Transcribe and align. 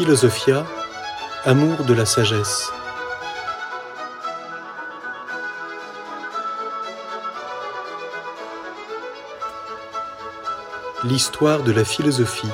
Philosophia, 0.00 0.64
amour 1.44 1.84
de 1.84 1.92
la 1.92 2.06
sagesse. 2.06 2.72
L'histoire 11.04 11.62
de 11.62 11.72
la 11.72 11.84
philosophie. 11.84 12.48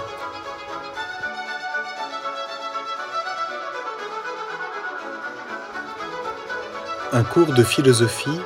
Un 7.12 7.22
cours 7.22 7.52
de 7.52 7.62
philosophie 7.62 8.40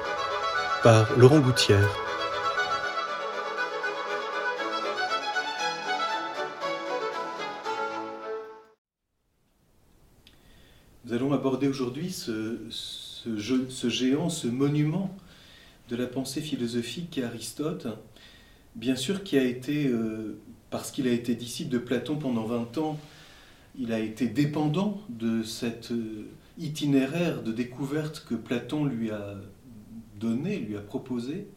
par 0.83 1.07
Laurent 1.17 1.39
Gouttière. 1.39 1.89
Aujourd'hui 11.71 12.11
ce, 12.11 12.59
géant, 13.89 14.29
ce 14.29 14.49
monument 14.49 15.17
de 15.89 15.97
la 15.97 16.07
pensée 16.07 16.41
philosophique 16.41 17.09
qu'est 17.13 17.23
Aristote, 17.23 17.87
bien 18.75 18.97
sûr 18.97 19.25
qui 19.25 19.39
a 19.39 19.45
été, 19.45 19.87
euh, 19.87 20.39
parce 20.71 20.91
qu'il 20.91 21.09
a 21.09 21.13
été 21.13 21.35
disciple 21.35 21.71
de 21.71 21.79
Platon 21.79 22.17
pendant 22.17 22.45
20 22.45 22.79
ans, 22.79 22.99
il 23.79 23.93
a 23.93 24.01
été 24.01 24.27
dépendant 24.27 25.01
de 25.09 25.43
cet 25.43 25.93
euh, 25.93 26.29
itinéraire 26.59 27.43
de 27.43 27.53
découverte 27.53 28.27
que 28.29 28.35
Platon 28.35 28.85
lui 28.85 29.11
a 29.11 29.37
donné, 30.17 30.59
lui 30.59 30.77
a 30.77 30.81
proposé. 30.81 31.49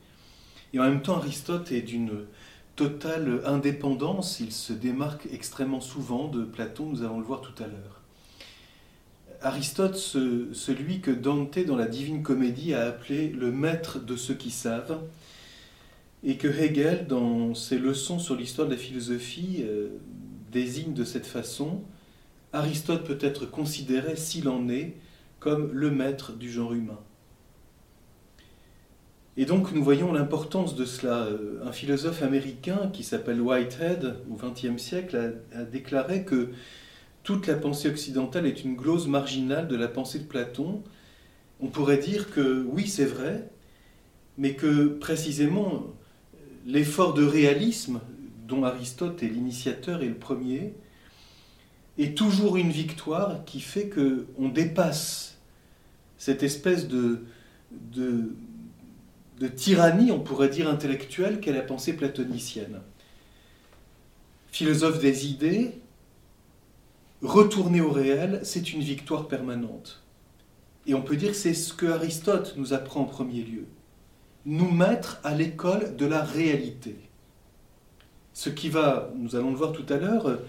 Et 0.73 0.79
en 0.79 0.83
même 0.83 1.01
temps, 1.01 1.17
Aristote 1.17 1.71
est 1.71 1.81
d'une 1.81 2.25
totale 2.75 3.41
indépendance, 3.45 4.39
il 4.39 4.51
se 4.51 4.73
démarque 4.73 5.27
extrêmement 5.31 5.81
souvent 5.81 6.27
de 6.27 6.43
Platon, 6.43 6.87
nous 6.87 7.03
allons 7.03 7.19
le 7.19 7.25
voir 7.25 7.41
tout 7.41 7.61
à 7.61 7.67
l'heure. 7.67 8.02
Aristote, 9.43 9.97
celui 9.97 11.01
que 11.01 11.11
Dante 11.11 11.59
dans 11.59 11.75
la 11.75 11.87
Divine 11.87 12.23
Comédie 12.23 12.73
a 12.73 12.87
appelé 12.87 13.29
le 13.29 13.51
maître 13.51 13.99
de 13.99 14.15
ceux 14.15 14.33
qui 14.33 14.51
savent, 14.51 15.01
et 16.23 16.37
que 16.37 16.47
Hegel, 16.47 17.07
dans 17.07 17.53
ses 17.53 17.77
leçons 17.77 18.19
sur 18.19 18.35
l'histoire 18.35 18.67
de 18.67 18.73
la 18.73 18.79
philosophie, 18.79 19.63
euh, 19.63 19.89
désigne 20.51 20.93
de 20.93 21.03
cette 21.03 21.25
façon, 21.25 21.81
Aristote 22.53 23.05
peut 23.05 23.17
être 23.19 23.45
considéré, 23.45 24.15
s'il 24.15 24.47
en 24.47 24.69
est, 24.69 24.95
comme 25.39 25.71
le 25.73 25.91
maître 25.91 26.31
du 26.31 26.49
genre 26.49 26.73
humain. 26.73 26.99
Et 29.35 29.45
donc 29.45 29.71
nous 29.73 29.83
voyons 29.83 30.13
l'importance 30.13 30.75
de 30.75 30.85
cela. 30.85 31.23
Euh, 31.23 31.59
un 31.65 31.71
philosophe 31.71 32.21
américain 32.21 32.89
qui 32.93 33.03
s'appelle 33.03 33.41
Whitehead 33.41 34.15
au 34.29 34.35
XXe 34.35 34.81
siècle 34.81 35.33
a, 35.53 35.63
déclaré 35.63 36.23
que 36.23 36.51
toute 37.23 37.47
la 37.47 37.55
pensée 37.55 37.89
occidentale 37.89 38.45
est 38.45 38.63
une 38.63 38.75
glose 38.75 39.07
marginale 39.07 39.67
de 39.67 39.75
la 39.75 39.87
pensée 39.87 40.19
de 40.19 40.25
Platon. 40.25 40.83
On 41.59 41.67
pourrait 41.67 41.97
dire 41.97 42.29
que 42.29 42.65
oui, 42.69 42.87
c'est 42.87 43.05
vrai, 43.05 43.49
mais 44.37 44.55
que 44.55 44.87
précisément 44.87 45.87
l'effort 46.65 47.13
de 47.13 47.25
réalisme 47.25 48.01
dont 48.47 48.63
Aristote 48.63 49.23
est 49.23 49.27
l'initiateur 49.27 50.01
et 50.01 50.07
le 50.07 50.15
premier 50.15 50.73
est 51.97 52.17
toujours 52.17 52.57
une 52.57 52.71
victoire 52.71 53.45
qui 53.45 53.59
fait 53.59 53.87
que 53.87 54.25
on 54.37 54.49
dépasse 54.49 55.37
cette 56.17 56.43
espèce 56.43 56.87
de, 56.87 57.25
tyrannie, 59.55 60.11
on 60.11 60.19
pourrait 60.19 60.49
dire 60.49 60.69
intellectuelle, 60.69 61.39
qu'est 61.39 61.51
la 61.51 61.61
pensée 61.61 61.93
platonicienne. 61.93 62.79
Philosophe 64.51 64.99
des 64.99 65.27
idées, 65.27 65.81
retourner 67.23 67.81
au 67.81 67.89
réel, 67.89 68.41
c'est 68.43 68.73
une 68.73 68.81
victoire 68.81 69.27
permanente. 69.27 70.03
Et 70.85 70.93
on 70.93 71.01
peut 71.01 71.15
dire 71.15 71.29
que 71.29 71.37
c'est 71.37 71.53
ce 71.53 71.73
que 71.73 71.85
Aristote 71.85 72.55
nous 72.57 72.73
apprend 72.73 73.01
en 73.01 73.05
premier 73.05 73.41
lieu. 73.41 73.65
Nous 74.45 74.69
mettre 74.69 75.19
à 75.23 75.33
l'école 75.33 75.95
de 75.95 76.05
la 76.05 76.21
réalité. 76.21 76.97
Ce 78.33 78.49
qui 78.49 78.69
va, 78.69 79.11
nous 79.15 79.35
allons 79.35 79.51
le 79.51 79.55
voir 79.55 79.71
tout 79.71 79.85
à 79.89 79.97
l'heure, 79.97 80.39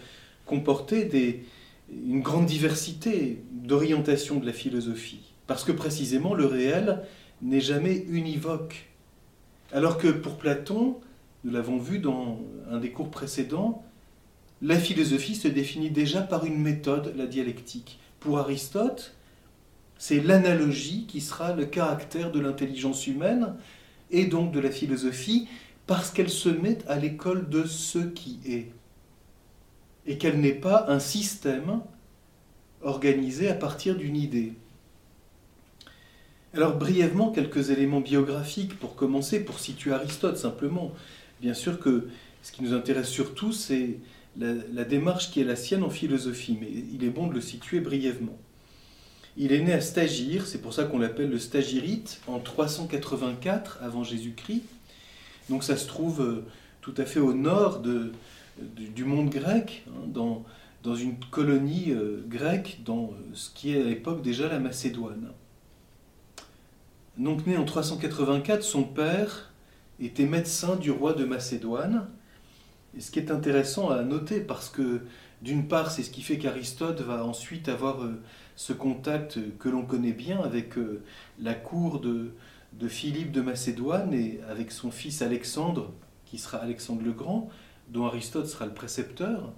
comporter 0.46 1.44
une 1.90 2.22
grande 2.22 2.46
diversité 2.46 3.42
d'orientation 3.52 4.40
de 4.40 4.46
la 4.46 4.52
philosophie. 4.52 5.32
Parce 5.46 5.62
que 5.62 5.72
précisément 5.72 6.34
le 6.34 6.46
réel 6.46 7.02
n'est 7.42 7.60
jamais 7.60 8.04
univoque. 8.08 8.88
Alors 9.72 9.98
que 9.98 10.08
pour 10.08 10.38
Platon, 10.38 10.96
nous 11.44 11.52
l'avons 11.52 11.78
vu 11.78 11.98
dans 11.98 12.40
un 12.70 12.78
des 12.78 12.90
cours 12.90 13.10
précédents, 13.10 13.84
la 14.64 14.78
philosophie 14.78 15.34
se 15.34 15.46
définit 15.46 15.90
déjà 15.90 16.22
par 16.22 16.46
une 16.46 16.58
méthode, 16.58 17.14
la 17.16 17.26
dialectique. 17.26 17.98
Pour 18.18 18.38
Aristote, 18.38 19.14
c'est 19.98 20.20
l'analogie 20.20 21.04
qui 21.06 21.20
sera 21.20 21.52
le 21.52 21.66
caractère 21.66 22.32
de 22.32 22.40
l'intelligence 22.40 23.06
humaine 23.06 23.54
et 24.10 24.24
donc 24.24 24.52
de 24.52 24.60
la 24.60 24.70
philosophie, 24.70 25.48
parce 25.86 26.10
qu'elle 26.10 26.30
se 26.30 26.48
met 26.48 26.78
à 26.88 26.98
l'école 26.98 27.50
de 27.50 27.64
ce 27.64 27.98
qui 27.98 28.40
est, 28.46 28.72
et 30.06 30.16
qu'elle 30.16 30.40
n'est 30.40 30.52
pas 30.52 30.86
un 30.88 30.98
système 30.98 31.82
organisé 32.80 33.48
à 33.48 33.54
partir 33.54 33.96
d'une 33.96 34.16
idée. 34.16 34.54
Alors 36.54 36.76
brièvement, 36.78 37.30
quelques 37.30 37.68
éléments 37.68 38.00
biographiques 38.00 38.78
pour 38.78 38.94
commencer, 38.94 39.44
pour 39.44 39.60
situer 39.60 39.92
Aristote 39.92 40.38
simplement. 40.38 40.92
Bien 41.42 41.52
sûr 41.52 41.80
que 41.80 42.08
ce 42.42 42.52
qui 42.52 42.62
nous 42.62 42.72
intéresse 42.72 43.08
surtout, 43.08 43.52
c'est 43.52 43.98
la, 44.36 44.84
démarche 44.84 45.30
qui 45.30 45.40
est 45.40 45.44
la 45.44 45.56
sienne 45.56 45.82
en 45.82 45.90
philosophie, 45.90 46.58
mais 46.60 46.68
il 46.92 47.04
est 47.04 47.10
bon 47.10 47.26
de 47.26 47.34
le 47.34 47.40
situer 47.40 47.80
brièvement. 47.80 48.36
Il 49.36 49.52
est 49.52 49.60
né 49.60 49.72
à 49.72 49.80
Stagir, 49.80 50.46
c'est 50.46 50.60
pour 50.60 50.72
ça 50.72 50.84
qu'on 50.84 50.98
l'appelle 50.98 51.30
le 51.30 51.38
Stagirite, 51.38 52.20
en 52.26 52.38
384 52.38 53.78
avant 53.82 54.04
Jésus-Christ. 54.04 54.62
Donc 55.50 55.64
ça 55.64 55.76
se 55.76 55.86
trouve 55.86 56.20
euh, 56.20 56.44
tout 56.80 56.94
à 56.96 57.04
fait 57.04 57.20
au 57.20 57.34
nord 57.34 57.82
du 57.82 59.04
monde 59.04 59.30
grec, 59.30 59.84
hein, 59.88 60.06
dans, 60.06 60.94
une 60.94 61.16
colonie 61.30 61.90
euh, 61.90 62.24
grecque, 62.28 62.80
dans 62.84 63.06
euh, 63.06 63.34
ce 63.34 63.50
qui 63.50 63.74
est 63.74 63.80
à 63.80 63.84
l'époque 63.84 64.22
déjà 64.22 64.48
la 64.48 64.60
Macédoine. 64.60 65.32
Donc 67.18 67.46
né 67.46 67.56
en 67.56 67.64
384, 67.64 68.62
son 68.62 68.84
père 68.84 69.52
était 70.00 70.26
médecin 70.26 70.76
du 70.76 70.90
roi 70.90 71.12
de 71.12 71.24
Macédoine. 71.24 72.08
Ce 72.98 73.10
qui 73.10 73.18
est 73.18 73.30
intéressant 73.30 73.90
à 73.90 74.02
noter, 74.02 74.40
parce 74.40 74.68
que 74.68 75.00
d'une 75.42 75.68
part, 75.68 75.90
c'est 75.90 76.02
ce 76.02 76.10
qui 76.10 76.22
fait 76.22 76.38
qu'Aristote 76.38 77.00
va 77.00 77.24
ensuite 77.24 77.68
avoir 77.68 78.02
euh, 78.02 78.20
ce 78.56 78.72
contact 78.72 79.38
que 79.58 79.68
l'on 79.68 79.84
connaît 79.84 80.12
bien 80.12 80.40
avec 80.40 80.78
euh, 80.78 81.02
la 81.40 81.54
cour 81.54 82.00
de, 82.00 82.32
Philippe 82.88 83.32
de 83.32 83.40
Macédoine 83.40 84.12
et 84.12 84.40
avec 84.48 84.70
son 84.70 84.90
fils 84.90 85.22
Alexandre, 85.22 85.92
qui 86.24 86.38
sera 86.38 86.58
Alexandre 86.58 87.02
le 87.04 87.12
Grand, 87.12 87.50
dont 87.88 88.06
Aristote 88.06 88.46
sera 88.46 88.66
le 88.66 88.74
précepteur. 88.74 89.52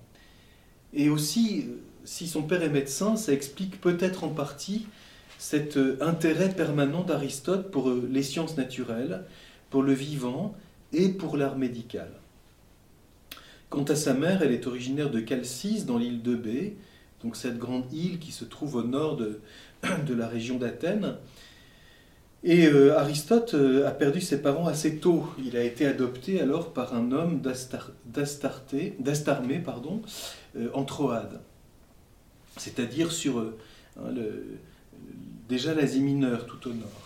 Et 0.92 1.08
aussi, 1.08 1.66
euh, 1.69 1.82
si 2.04 2.26
son 2.26 2.42
père 2.42 2.62
est 2.62 2.70
médecin, 2.70 3.16
ça 3.16 3.32
explique 3.32 3.80
peut-être 3.80 4.25
en 4.25 4.28
partie 4.28 4.86
cet 5.38 5.76
euh, 5.76 5.98
intérêt 6.00 6.48
permanent 6.48 7.02
d'Aristote 7.02 7.70
pour 7.70 7.91
euh, 7.91 8.08
les 8.10 8.22
sciences 8.22 8.56
naturelles, 8.56 9.25
pour 9.70 9.82
le 9.82 9.92
vivant 9.92 10.54
et 10.92 11.08
pour 11.10 11.36
l'art 11.36 11.58
médical. 11.58 12.08
Quant 13.69 13.84
à 13.84 13.97
sa 13.97 14.15
mère, 14.15 14.43
elle 14.43 14.53
est 14.53 14.66
originaire 14.66 15.10
de 15.10 15.25
Chalcis, 15.27 15.84
dans 15.84 15.99
l'île 15.99 16.22
de 16.22 16.37
Bé, 16.37 16.77
donc 17.22 17.37
cette 17.37 17.59
grande 17.59 17.93
île 17.93 18.19
qui 18.19 18.32
se 18.32 18.44
trouve 18.44 18.77
au 18.77 18.82
nord 18.82 19.16
de, 19.16 19.41
la 20.15 20.28
région 20.28 20.56
d'Athènes. 20.56 21.16
Et 22.44 22.66
euh, 22.66 22.97
Aristote 22.97 23.56
a 23.84 23.91
perdu 23.91 24.21
ses 24.21 24.41
parents 24.41 24.66
assez 24.66 24.99
tôt. 24.99 25.26
Il 25.44 25.56
a 25.56 25.65
été 25.65 25.87
adopté 25.87 26.41
alors 26.41 26.72
par 26.72 26.94
un 26.94 27.10
homme 27.10 27.41
d'Astarmé 27.41 29.59
pardon, 29.59 30.03
en 30.73 30.85
Troade, 30.85 31.40
c'est-à-dire 32.56 33.11
sur 33.11 33.40
hein, 33.40 34.14
déjà 35.49 35.75
l'Asie 35.75 36.02
mineure 36.02 36.46
tout 36.46 36.69
au 36.69 36.73
nord. 36.73 37.06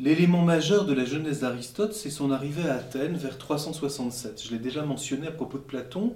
L'élément 0.00 0.42
majeur 0.42 0.86
de 0.86 0.92
la 0.92 1.04
jeunesse 1.04 1.40
d'Aristote, 1.40 1.92
c'est 1.92 2.10
son 2.10 2.32
arrivée 2.32 2.68
à 2.68 2.74
Athènes 2.74 3.16
vers 3.16 3.38
367. 3.38 4.42
Je 4.44 4.50
l'ai 4.50 4.58
déjà 4.58 4.84
mentionné 4.84 5.28
à 5.28 5.30
propos 5.30 5.58
de 5.58 5.62
Platon. 5.62 6.14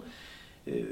Euh, 0.67 0.83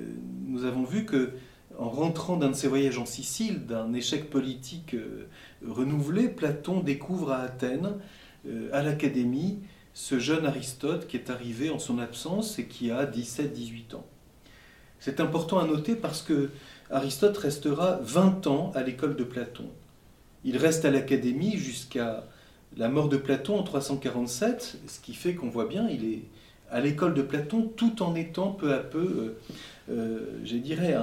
nous 0.47 0.65
avons 0.65 0.85
vu 0.85 1.05
que 1.05 1.33
en 1.79 1.91
rentrant 1.91 2.37
d'un 2.37 2.51
de 2.51 2.55
ses 2.55 2.69
voyages 2.69 2.99
en 2.99 3.05
Sicile, 3.05 3.67
d'un 3.67 3.93
échec 3.93 4.31
politique 4.31 4.95
euh, 4.95 5.27
renouvelé, 5.67 6.29
Platon 6.29 6.79
découvre 6.81 7.33
à 7.33 7.41
Athènes, 7.41 7.95
euh, 8.47 8.69
à 8.73 8.83
l'Académie, 8.83 9.59
ce 9.93 10.21
jeune 10.21 10.47
Aristote 10.47 11.09
qui 11.09 11.17
est 11.17 11.29
arrivé 11.29 11.71
en 11.71 11.81
son 11.81 11.99
absence 11.99 12.61
et 12.61 12.67
qui 12.67 12.93
a 12.93 13.05
17-18 13.05 13.97
ans. 13.97 14.07
C'est 15.01 15.19
important 15.19 15.59
à 15.59 15.67
noter 15.67 15.97
parce 15.97 16.23
que 16.23 16.51
Aristote 16.91 17.37
restera 17.37 17.99
20 18.03 18.47
ans 18.47 18.71
à 18.77 18.83
l'école 18.83 19.17
de 19.17 19.25
Platon. 19.25 19.69
Il 20.45 20.57
reste 20.57 20.85
à 20.85 20.91
l'Académie 20.93 21.57
jusqu'à 21.57 22.25
la 22.77 22.89
mort 22.89 23.09
de 23.09 23.17
Platon 23.17 23.59
en 23.59 23.63
347, 23.63 24.79
ce 24.87 25.01
qui 25.01 25.15
fait 25.15 25.35
qu'on 25.35 25.49
voit 25.49 25.67
bien, 25.67 25.89
il 25.89 26.05
est 26.05 26.23
à 26.71 26.81
l'école 26.81 27.15
de 27.15 27.23
Platon 27.23 27.71
tout 27.77 28.03
en 28.03 28.15
étant 28.15 28.51
peu 28.51 28.75
à 28.75 28.79
peu, 28.79 28.99
euh, 28.99 29.39
euh, 29.91 30.41
je 30.45 30.57
dirais, 30.57 30.97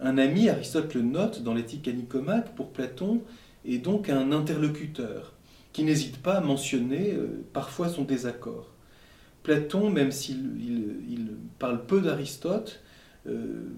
Un 0.00 0.18
ami, 0.18 0.48
Aristote 0.48 0.94
le 0.94 1.02
note 1.02 1.42
dans 1.42 1.54
l'éthique 1.54 1.88
à 1.88 2.38
pour 2.40 2.70
Platon, 2.70 3.22
est 3.66 3.78
donc 3.78 4.08
un 4.08 4.32
interlocuteur 4.32 5.34
qui 5.72 5.84
n'hésite 5.84 6.18
pas 6.18 6.34
à 6.34 6.40
mentionner 6.40 7.12
euh, 7.12 7.44
parfois 7.52 7.88
son 7.88 8.02
désaccord. 8.02 8.66
Platon, 9.42 9.90
même 9.90 10.10
s'il 10.10 11.28
parle 11.58 11.84
peu 11.86 12.00
d'Aristote, 12.00 12.80
euh, 13.26 13.68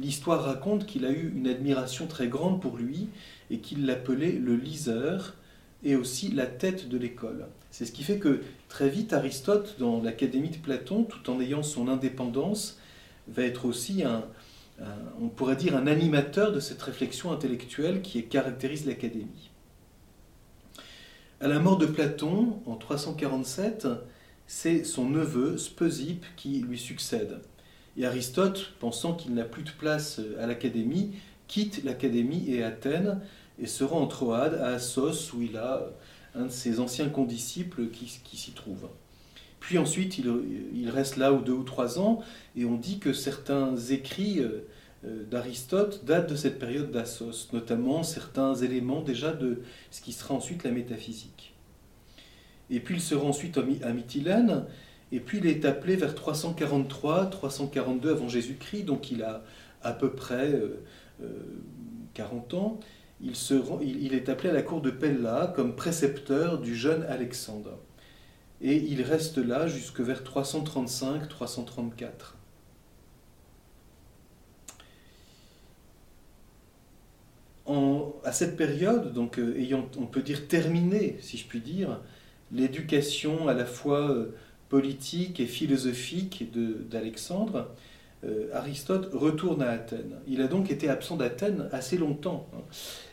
l'histoire 0.00 0.44
raconte 0.44 0.86
qu'il 0.86 1.04
a 1.04 1.10
eu 1.10 1.32
une 1.36 1.48
admiration 1.48 2.06
très 2.06 2.28
grande 2.28 2.60
pour 2.60 2.76
lui 2.76 3.08
et 3.50 3.58
qu'il 3.58 3.86
l'appelait 3.86 4.32
le 4.32 4.56
liseur 4.56 5.34
et 5.84 5.96
aussi 5.96 6.28
la 6.30 6.46
tête 6.46 6.88
de 6.88 6.98
l'école. 6.98 7.46
C'est 7.70 7.84
ce 7.84 7.92
qui 7.92 8.04
fait 8.04 8.18
que 8.18 8.42
très 8.68 8.88
vite 8.88 9.12
Aristote, 9.12 9.76
dans 9.78 10.02
l'Académie 10.02 10.50
de 10.50 10.58
Platon, 10.58 11.04
tout 11.04 11.30
en 11.30 11.40
ayant 11.40 11.62
son 11.62 11.88
indépendance, 11.88 12.78
va 13.28 13.42
être 13.44 13.64
aussi 13.64 14.02
un, 14.02 14.24
on 15.20 15.28
pourrait 15.28 15.56
dire 15.56 15.76
un 15.76 15.86
animateur 15.86 16.52
de 16.52 16.60
cette 16.60 16.82
réflexion 16.82 17.32
intellectuelle 17.32 18.02
qui 18.02 18.24
caractérise 18.24 18.86
l'Académie. 18.86 19.50
À 21.40 21.48
la 21.48 21.58
mort 21.58 21.78
de 21.78 21.86
Platon, 21.86 22.60
en 22.66 22.76
347, 22.76 23.88
c'est 24.46 24.84
son 24.84 25.08
neveu 25.08 25.58
Speusippe 25.58 26.24
qui 26.36 26.60
lui 26.60 26.78
succède. 26.78 27.40
Et 27.96 28.06
Aristote, 28.06 28.74
pensant 28.78 29.14
qu'il 29.14 29.34
n'a 29.34 29.44
plus 29.44 29.62
de 29.62 29.70
place 29.70 30.20
à 30.38 30.46
l'Académie, 30.46 31.12
quitte 31.48 31.84
l'Académie 31.84 32.48
et 32.48 32.62
Athènes 32.62 33.20
et 33.58 33.66
se 33.66 33.84
rend 33.84 34.00
en 34.00 34.06
Troade, 34.06 34.54
à 34.54 34.68
Assos, 34.68 35.34
où 35.34 35.42
il 35.42 35.56
a 35.56 35.86
un 36.34 36.46
de 36.46 36.50
ses 36.50 36.80
anciens 36.80 37.08
condisciples 37.08 37.88
qui, 37.88 38.36
s'y 38.36 38.52
trouve. 38.52 38.88
Puis 39.60 39.78
ensuite, 39.78 40.18
il, 40.18 40.90
reste 40.90 41.16
là 41.16 41.32
ou 41.32 41.42
deux 41.42 41.52
ou 41.52 41.62
trois 41.62 41.98
ans, 41.98 42.20
et 42.56 42.64
on 42.64 42.76
dit 42.76 42.98
que 42.98 43.12
certains 43.12 43.76
écrits 43.76 44.40
euh, 44.40 44.66
euh, 45.04 45.24
d'Aristote 45.24 46.04
datent 46.04 46.30
de 46.30 46.36
cette 46.36 46.58
période 46.58 46.90
d'Assos, 46.90 47.48
notamment 47.52 48.02
certains 48.02 48.54
éléments 48.54 49.02
déjà 49.02 49.32
de 49.32 49.62
ce 49.90 50.00
qui 50.00 50.12
sera 50.12 50.34
ensuite 50.34 50.64
la 50.64 50.70
métaphysique. 50.70 51.54
Et 52.70 52.80
puis 52.80 52.96
il 52.96 53.00
se 53.00 53.14
rend 53.14 53.28
ensuite 53.28 53.58
à 53.58 53.92
Mytilène, 53.92 54.64
et 55.12 55.20
puis 55.20 55.38
il 55.38 55.46
est 55.46 55.66
appelé 55.66 55.94
vers 55.94 56.14
343, 56.14 57.26
342 57.26 58.10
avant 58.10 58.28
Jésus-Christ, 58.28 58.84
donc 58.84 59.10
il 59.10 59.22
a 59.22 59.44
à 59.82 59.92
peu 59.92 60.12
près 60.12 60.60
40 62.14 62.54
euh, 62.54 62.56
euh, 62.56 62.60
ans. 62.60 62.80
Il, 63.22 64.14
est 64.14 64.28
appelé 64.28 64.50
à 64.50 64.52
la 64.52 64.62
cour 64.62 64.80
de 64.80 64.90
Pella 64.90 65.52
comme 65.54 65.76
précepteur 65.76 66.58
du 66.58 66.74
jeune 66.74 67.04
Alexandre. 67.04 67.78
Et 68.60 68.76
il 68.76 69.02
reste 69.02 69.38
là 69.38 69.68
jusque 69.68 70.00
vers 70.00 70.22
335-334. 70.22 72.34
à 78.24 78.30
cette 78.30 78.56
période, 78.56 79.12
donc 79.12 79.38
euh, 79.38 79.58
ayant, 79.58 79.88
on 79.98 80.06
peut 80.06 80.22
dire 80.22 80.46
terminé, 80.46 81.16
si 81.20 81.36
je 81.36 81.46
puis 81.46 81.60
dire, 81.60 82.00
l'éducation 82.52 83.48
à 83.48 83.54
la 83.54 83.66
fois 83.66 84.16
politique 84.68 85.40
et 85.40 85.46
philosophique 85.46 86.52
d'Alexandre, 86.88 87.68
euh, 88.24 88.48
Aristote 88.52 89.10
retourne 89.12 89.62
à 89.62 89.70
Athènes. 89.70 90.16
Il 90.28 90.40
a 90.42 90.46
donc 90.46 90.70
été 90.70 90.88
absent 90.88 91.16
d'Athènes 91.16 91.68
assez 91.72 91.98
longtemps. 91.98 92.48
Hein. 92.54 92.62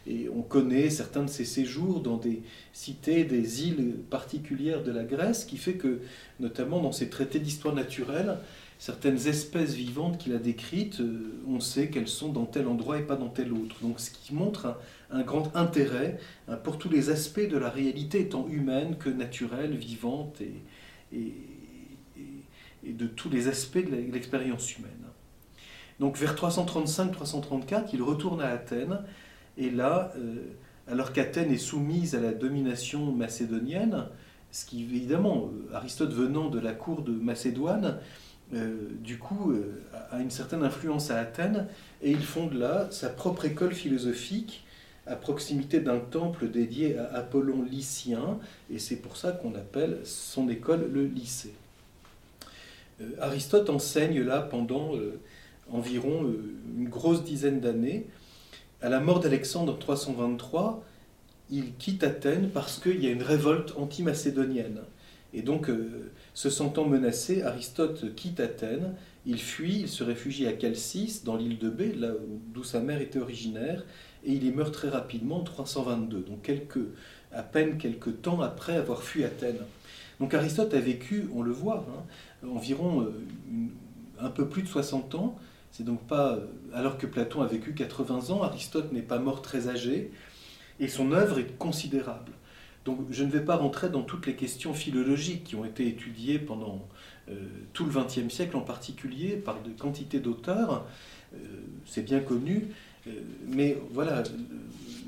Et 0.06 0.30
on 0.30 0.42
connaît 0.42 0.90
certains 0.90 1.24
de 1.24 1.30
ses 1.30 1.46
séjours 1.46 2.02
dans 2.02 2.18
des 2.18 2.44
cités, 2.74 3.24
des 3.24 3.68
îles 3.68 3.96
particulières 4.10 4.84
de 4.84 4.92
la 4.92 5.04
Grèce, 5.04 5.46
qui 5.46 5.58
fait 5.58 5.74
que, 5.74 6.00
notamment 6.40 6.80
dans 6.80 6.92
ses 6.92 7.10
traités 7.10 7.40
d'histoire 7.40 7.74
naturelle, 7.74 8.38
certaines 8.80 9.28
espèces 9.28 9.74
vivantes 9.74 10.18
qu'il 10.18 10.34
a 10.34 10.38
décrites, 10.38 11.02
euh, 11.02 11.42
on 11.48 11.60
sait 11.60 11.90
qu'elles 11.90 12.08
sont 12.08 12.30
dans 12.30 12.46
tel 12.46 12.68
endroit 12.68 12.98
et 12.98 13.04
pas 13.04 13.18
dans 13.18 13.28
tel 13.28 13.52
autre. 13.52 13.76
Donc 13.82 14.00
ce 14.00 14.10
qui 14.10 14.34
montre 14.34 14.78
un, 15.12 15.22
grand 15.22 15.56
intérêt 15.56 16.18
hein, 16.48 16.56
pour 16.56 16.78
tous 16.78 16.90
les 16.90 17.10
aspects 17.10 17.48
de 17.48 17.58
la 17.58 17.70
réalité, 17.70 18.30
tant 18.30 18.48
humaine 18.48 18.96
que 18.98 19.10
naturelle, 19.10 19.76
vivante 19.76 20.40
et, 20.42 20.54
et, 21.16 21.34
de 22.84 23.08
tous 23.08 23.30
les 23.30 23.48
aspects 23.48 23.78
de 23.78 24.12
l'expérience 24.12 24.78
humaine. 24.78 24.92
Donc 26.00 26.18
vers 26.18 26.34
335-334, 26.36 27.90
il 27.94 28.02
retourne 28.02 28.42
à 28.42 28.48
Athènes, 28.48 29.00
et 29.58 29.70
là, 29.70 30.14
euh, 30.18 30.36
alors 30.88 31.12
qu'Athènes 31.12 31.52
est 31.52 31.58
soumise 31.58 32.16
à 32.16 32.22
la 32.22 32.31
domination 32.31 33.12
macédonienne, 33.12 34.06
ce 34.52 34.66
qui 34.66 34.84
évidemment, 34.84 35.50
euh, 35.52 35.76
Aristote 35.76 36.14
venant 36.14 36.50
de 36.50 36.60
la 36.60 36.72
cour 36.72 37.02
de 37.02 37.12
Macédoine, 37.12 37.98
euh, 38.54 38.88
du 39.04 39.20
coup, 39.20 39.54
a 40.10 40.20
une 40.22 40.32
certaine 40.32 40.64
influence 40.64 41.12
à 41.12 41.20
Athènes, 41.20 41.68
et 42.02 42.12
il 42.12 42.24
fonde 42.24 42.54
là 42.54 42.88
sa 42.92 43.10
propre 43.10 43.46
école 43.46 43.74
philosophique 43.74 44.66
à 45.06 45.16
proximité 45.16 45.82
d'un 45.82 46.00
temple 46.00 46.50
dédié 46.50 46.98
à 46.98 47.14
Apollon 47.16 47.62
lycien, 47.62 48.40
et 48.72 48.80
c'est 48.80 48.98
pour 48.98 49.18
ça 49.18 49.34
qu'on 49.34 49.54
appelle 49.56 50.00
son 50.04 50.48
école 50.50 50.90
le 50.92 51.06
lycée. 51.06 51.54
Euh, 53.01 53.06
Aristote 53.19 53.69
enseigne 53.69 54.22
là 54.22 54.42
pendant 54.42 54.96
euh, 54.96 55.19
environ 55.72 56.25
euh, 56.25 56.56
une 56.78 56.90
grosse 56.90 57.24
dizaine 57.24 57.60
d'années. 57.60 58.07
À 58.81 58.90
la 58.90 59.00
mort 59.00 59.19
d'Alexandre 59.19 59.74
en 59.74 59.78
323, 59.78 60.84
il 61.50 61.75
quitte 61.75 62.04
Athènes 62.04 62.50
parce 62.50 62.80
qu'il 62.80 63.04
y 63.04 63.07
a 63.07 63.12
une 63.12 63.24
révolte 63.24 63.74
anti-macédonienne. 63.78 64.81
Et 65.34 65.42
donc, 65.44 65.69
se 66.34 66.50
sentant 66.50 66.86
menacé, 66.86 67.44
Aristote 67.44 68.16
quitte 68.16 68.40
Athènes, 68.40 68.96
il 69.28 69.40
fuit, 69.40 69.81
il 69.81 69.88
se 69.88 70.04
réfugie 70.04 70.48
à 70.48 70.60
Chalcis, 70.60 71.22
dans 71.24 71.36
l'île 71.36 71.60
de 71.60 71.69
Bé, 71.69 71.94
là 71.94 72.13
d'où 72.51 72.63
sa 72.63 72.80
mère 72.80 73.00
était 73.00 73.19
originaire, 73.19 73.86
et 74.24 74.31
il 74.31 74.44
y 74.44 74.51
meurt 74.51 74.74
très 74.74 74.90
rapidement 74.90 75.42
en 75.42 75.44
322, 75.44 76.22
donc 76.22 76.51
à 77.31 77.44
peine 77.44 77.78
quelques 77.78 78.24
temps 78.24 78.42
après 78.42 78.75
avoir 78.75 79.04
fui 79.04 79.24
Athènes. 79.24 79.66
Donc 80.19 80.34
Aristote 80.34 80.74
a 80.74 80.80
vécu, 80.80 81.30
on 81.34 81.42
le 81.42 81.51
voit, 81.51 81.86
hein, 81.90 82.04
environ 82.47 83.01
euh, 83.01 83.12
un 84.19 84.30
peu 84.30 84.47
plus 84.47 84.63
de 84.63 84.68
60 84.68 85.15
ans. 85.15 85.38
C'est 85.71 85.83
donc 85.83 86.01
pas 86.07 86.33
euh, 86.33 86.47
alors 86.74 86.97
que 86.97 87.06
Platon 87.06 87.41
a 87.41 87.47
vécu 87.47 87.74
80 87.74 88.31
ans, 88.31 88.44
Aristote 88.44 88.91
n'est 88.91 89.01
pas 89.01 89.19
mort 89.19 89.41
très 89.41 89.68
âgé, 89.68 90.12
et 90.80 90.88
son 90.88 91.12
œuvre 91.12 91.39
est 91.39 91.57
considérable. 91.57 92.31
Donc 92.86 93.00
je 93.12 93.24
ne 93.24 93.30
vais 93.30 93.44
pas 93.44 93.56
rentrer 93.56 93.89
dans 93.89 94.01
toutes 94.01 94.25
les 94.25 94.36
questions 94.36 94.74
philologiques 94.74 95.44
qui 95.44 95.56
ont 95.56 95.65
été 95.65 95.88
étudiées 95.88 96.39
pendant 96.39 96.88
euh, 97.30 97.36
tout 97.74 97.86
le 97.86 97.91
XXe 97.91 98.33
siècle 98.33 98.56
en 98.56 98.62
particulier 98.62 99.36
par 99.36 99.62
de 99.62 99.69
quantités 99.71 100.19
d'auteurs. 100.19 100.86
c'est 101.86 102.03
bien 102.03 102.19
connu. 102.19 102.67
Mais 103.48 103.77
voilà, 103.91 104.24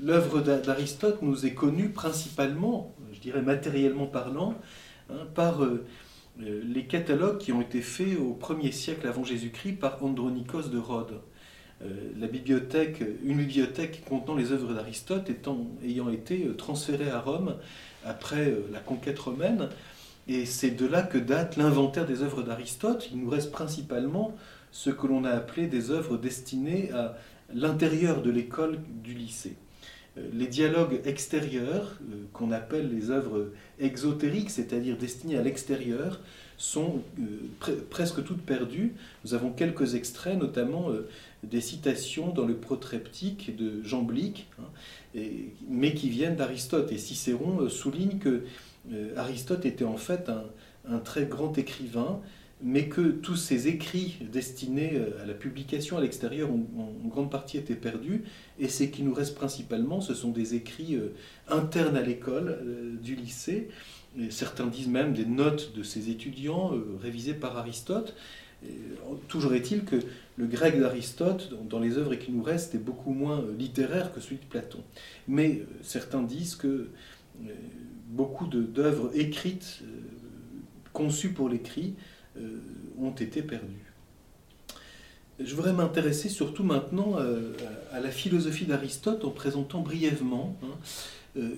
l'œuvre 0.02 0.40
d'Aristote 0.40 1.22
nous 1.22 1.46
est 1.46 1.54
connue 1.54 1.90
principalement, 1.90 2.94
je 3.12 3.20
dirais 3.20 3.42
matériellement 3.42 4.06
parlant, 4.06 4.54
hein, 5.10 5.26
par 5.34 5.60
les 6.38 6.86
catalogues 6.86 7.38
qui 7.38 7.52
ont 7.52 7.60
été 7.60 7.80
faits 7.80 8.18
au 8.18 8.38
1er 8.40 8.72
siècle 8.72 9.06
avant 9.06 9.24
Jésus-Christ 9.24 9.72
par 9.72 10.02
Andronikos 10.02 10.68
de 10.68 10.78
Rhodes. 10.78 11.20
la 12.18 12.26
bibliothèque, 12.26 13.02
une 13.24 13.38
bibliothèque 13.38 14.04
contenant 14.08 14.36
les 14.36 14.52
œuvres 14.52 14.72
d'Aristote 14.72 15.30
ayant 15.84 16.10
été 16.10 16.48
transférée 16.56 17.10
à 17.10 17.20
Rome 17.20 17.56
après 18.04 18.54
la 18.72 18.80
conquête 18.80 19.18
romaine. 19.18 19.68
Et 20.28 20.46
c'est 20.46 20.70
de 20.70 20.86
là 20.86 21.02
que 21.02 21.18
date 21.18 21.56
l'inventaire 21.56 22.06
des 22.06 22.22
œuvres 22.22 22.42
d'Aristote. 22.42 23.08
Il 23.12 23.18
nous 23.18 23.30
reste 23.30 23.50
principalement 23.50 24.36
ce 24.70 24.90
que 24.90 25.06
l'on 25.06 25.24
a 25.24 25.30
appelé 25.30 25.66
des 25.66 25.90
œuvres 25.90 26.16
destinées 26.16 26.90
à 26.92 27.16
l'intérieur 27.52 28.22
de 28.22 28.30
l'école 28.30 28.78
du 29.02 29.14
lycée. 29.14 29.56
Euh, 30.18 30.28
les 30.32 30.46
dialogues 30.46 31.00
extérieurs, 31.04 31.98
euh, 32.02 32.16
qu'on 32.32 32.52
appelle 32.52 32.94
les 32.94 33.10
œuvres 33.10 33.50
exotériques, 33.78 34.50
c'est-à-dire 34.50 34.96
destinées 34.96 35.38
à 35.38 35.42
l'extérieur, 35.42 36.20
sont 36.58 37.02
euh, 37.18 37.74
presque 37.90 38.22
toutes 38.24 38.42
perdues. 38.42 38.94
Nous 39.24 39.34
avons 39.34 39.50
quelques 39.50 39.94
extraits, 39.94 40.38
notamment 40.38 40.90
des 41.42 41.60
citations 41.60 42.28
dans 42.28 42.44
le 42.44 42.54
protreptique 42.54 43.56
de 43.56 43.82
Jean 43.82 44.02
Blic, 44.02 44.48
hein, 44.60 45.20
mais 45.68 45.94
qui 45.94 46.08
viennent 46.08 46.36
d'Aristote. 46.36 46.92
Et 46.92 46.98
Cicéron 46.98 47.68
souligne 47.68 48.18
que 48.18 48.44
Aristote 49.16 49.66
était 49.66 49.84
en 49.84 49.96
fait 49.96 50.30
un 50.88 50.98
très 50.98 51.24
grand 51.24 51.58
écrivain, 51.58 52.20
mais 52.62 52.88
que 52.88 53.00
tous 53.00 53.34
ces 53.34 53.66
écrits 53.66 54.18
destinés 54.20 54.92
euh, 54.94 55.22
à 55.22 55.26
la 55.26 55.34
publication 55.34 55.98
à 55.98 56.00
l'extérieur 56.00 56.48
ont 56.50 56.66
en 56.78 57.08
grande 57.08 57.30
partie 57.30 57.58
été 57.58 57.74
perdus, 57.74 58.22
et 58.58 58.68
ce 58.68 58.84
qui 58.84 59.02
nous 59.02 59.12
reste 59.12 59.34
principalement, 59.34 60.00
ce 60.00 60.14
sont 60.14 60.30
des 60.30 60.54
écrits 60.54 60.94
euh, 60.94 61.12
internes 61.48 61.96
à 61.96 62.02
l'école 62.02 62.58
euh, 62.62 62.94
du 63.02 63.16
lycée, 63.16 63.68
certains 64.30 64.66
disent 64.66 64.88
même 64.88 65.14
des 65.14 65.24
notes 65.24 65.72
de 65.74 65.82
ces 65.82 66.10
étudiants 66.10 66.72
révisées 67.00 67.32
par 67.32 67.56
Aristote. 67.56 68.14
toujours 69.26 69.54
est-il 69.54 69.84
que 69.84 69.96
le 70.36 70.44
grec 70.44 70.78
d'Aristote, 70.78 71.50
dans 71.70 71.80
les 71.80 71.96
œuvres 71.96 72.14
qui 72.16 72.30
nous 72.30 72.42
restent, 72.42 72.74
est 72.74 72.84
beaucoup 72.84 73.14
moins 73.14 73.42
littéraire 73.58 74.12
que 74.12 74.20
celui 74.20 74.36
de 74.36 74.44
Platon. 74.44 74.80
Mais 75.28 75.62
certains 75.80 76.22
disent 76.22 76.56
que 76.56 76.90
beaucoup 78.08 78.46
d'œuvres 78.46 79.10
écrites, 79.14 79.80
conçues 80.92 81.30
pour 81.30 81.48
l'écrit, 81.48 81.94
euh, 82.38 82.60
ont 82.98 83.10
été 83.10 83.42
perdus. 83.42 83.92
Je 85.38 85.54
voudrais 85.54 85.74
m'intéresser 85.74 86.30
surtout 86.30 86.62
maintenant 86.62 87.18
euh, 87.18 87.52
à 87.90 88.00
la 88.00 88.10
philosophie 88.10 88.64
d'Aristote 88.64 89.24
en 89.26 89.30
présentant 89.30 89.80
brièvement, 89.80 90.56
hein, 90.62 90.78
euh, 91.36 91.50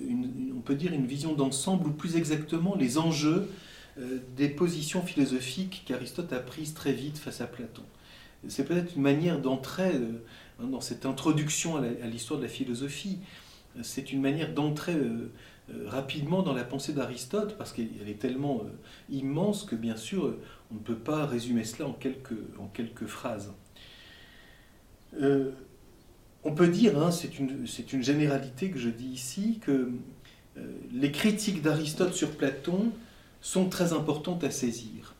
on 0.53 0.59
peut 0.59 0.75
dire, 0.75 0.91
une 0.91 1.05
vision 1.05 1.33
d'ensemble, 1.33 1.87
ou 1.87 1.91
plus 1.91 2.17
exactement 2.17 2.75
les 2.75 2.97
enjeux 2.97 3.49
des 4.35 4.49
positions 4.49 5.01
philosophiques 5.01 5.83
qu'Aristote 5.85 6.33
a 6.33 6.39
prises 6.39 6.73
très 6.73 6.91
vite 6.91 7.17
face 7.17 7.39
à 7.39 7.47
Platon. 7.47 7.83
C'est 8.49 8.65
peut-être 8.65 8.97
une 8.97 9.01
manière 9.01 9.39
d'entrer 9.39 9.91
hein, 10.59 10.65
dans 10.65 10.81
cette 10.81 11.05
introduction 11.05 11.77
à 11.77 12.07
l'histoire 12.07 12.37
de 12.37 12.43
la 12.43 12.51
philosophie. 12.51 13.19
C'est 13.83 14.11
une 14.11 14.19
manière 14.19 14.53
d'entrer 14.53 14.97
rapidement 15.85 16.41
dans 16.41 16.53
la 16.53 16.65
pensée 16.65 16.91
d'Aristote, 16.91 17.57
parce 17.57 17.71
qu'elle 17.71 17.87
est 18.09 18.19
tellement 18.19 18.63
immense 19.09 19.63
que 19.63 19.77
bien 19.77 19.95
sûr, 19.95 20.35
on 20.71 20.75
ne 20.75 20.79
peut 20.79 20.95
pas 20.95 21.25
résumer 21.25 21.63
cela 21.63 21.87
en 21.89 21.93
quelques, 21.93 23.05
phrases. 23.05 23.51
Euh, 25.21 25.51
on 26.43 26.53
peut 26.53 26.67
dire, 26.67 26.97
hein, 27.01 27.11
c'est 27.11 27.39
une, 27.39 28.03
généralité 28.03 28.69
que 28.69 28.79
je 28.79 28.89
dis 28.89 29.07
ici, 29.07 29.59
que 29.61 29.91
euh, 30.57 30.61
les 30.91 31.11
critiques 31.11 31.61
d'Aristote 31.61 32.13
sur 32.13 32.31
Platon 32.31 32.91
sont 33.41 33.69
très 33.69 33.93
importantes 33.93 34.43
à 34.43 34.51
saisir. 34.51 35.13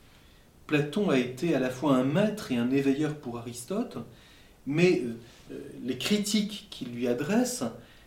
Platon 0.68 1.10
a 1.10 1.18
été 1.18 1.56
à 1.56 1.60
la 1.60 1.70
fois 1.70 1.96
un 1.96 2.04
maître 2.04 2.52
et 2.52 2.58
un 2.58 2.72
éveilleur 2.72 3.16
pour 3.16 3.38
Aristote, 3.38 3.98
mais 4.66 5.04
euh, 5.52 5.58
les 5.84 5.98
critiques 5.98 6.68
qu'il 6.72 6.90
lui 6.90 7.08
adresse 7.08 7.64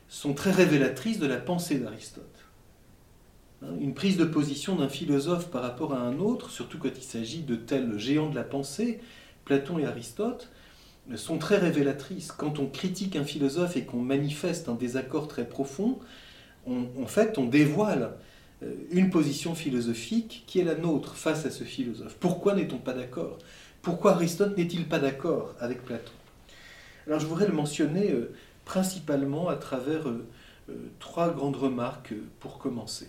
sont 0.08 0.34
très 0.34 0.50
révélatrices 0.50 1.18
de 1.18 1.26
la 1.26 1.36
pensée 1.36 1.78
d'Aristote. 1.78 2.37
Hein, 3.62 3.74
une 3.80 3.94
prise 3.94 4.16
de 4.16 4.24
position 4.24 4.76
d'un 4.76 4.88
philosophe 4.88 5.50
par 5.50 5.62
rapport 5.62 5.94
à 5.94 6.00
un 6.00 6.18
autre, 6.18 6.50
surtout 6.50 6.78
quand 6.78 6.96
il 6.96 7.02
s'agit 7.02 7.42
de 7.42 7.56
tels 7.56 7.98
géants 7.98 8.30
de 8.30 8.34
la 8.34 8.44
pensée, 8.44 9.00
Platon 9.44 9.78
et 9.78 9.86
Aristote, 9.86 10.50
sont 11.16 11.38
très 11.38 11.56
révélatrices. 11.56 12.32
Quand 12.32 12.58
on 12.58 12.66
critique 12.66 13.16
un 13.16 13.24
philosophe 13.24 13.76
et 13.76 13.84
qu'on 13.84 14.00
manifeste 14.00 14.68
un 14.68 14.74
désaccord 14.74 15.26
très 15.26 15.48
profond, 15.48 15.98
en 16.66 17.06
fait, 17.06 17.38
on 17.38 17.46
dévoile 17.46 18.12
euh, 18.62 18.74
une 18.90 19.08
position 19.08 19.54
philosophique 19.54 20.44
qui 20.46 20.60
est 20.60 20.64
la 20.64 20.74
nôtre 20.74 21.14
face 21.14 21.46
à 21.46 21.50
ce 21.50 21.64
philosophe. 21.64 22.16
Pourquoi 22.20 22.54
n'est-on 22.54 22.78
pas 22.78 22.92
d'accord? 22.92 23.38
Pourquoi 23.80 24.12
Aristote 24.12 24.56
n'est-il 24.58 24.86
pas 24.86 24.98
d'accord 24.98 25.54
avec 25.60 25.82
Platon? 25.84 26.12
Alors 27.06 27.20
je 27.20 27.26
voudrais 27.26 27.46
le 27.46 27.54
mentionner 27.54 28.10
euh, 28.10 28.34
principalement 28.66 29.48
à 29.48 29.56
travers 29.56 30.08
euh, 30.08 30.26
trois 30.98 31.30
grandes 31.30 31.56
remarques 31.56 32.12
pour 32.40 32.58
commencer. 32.58 33.08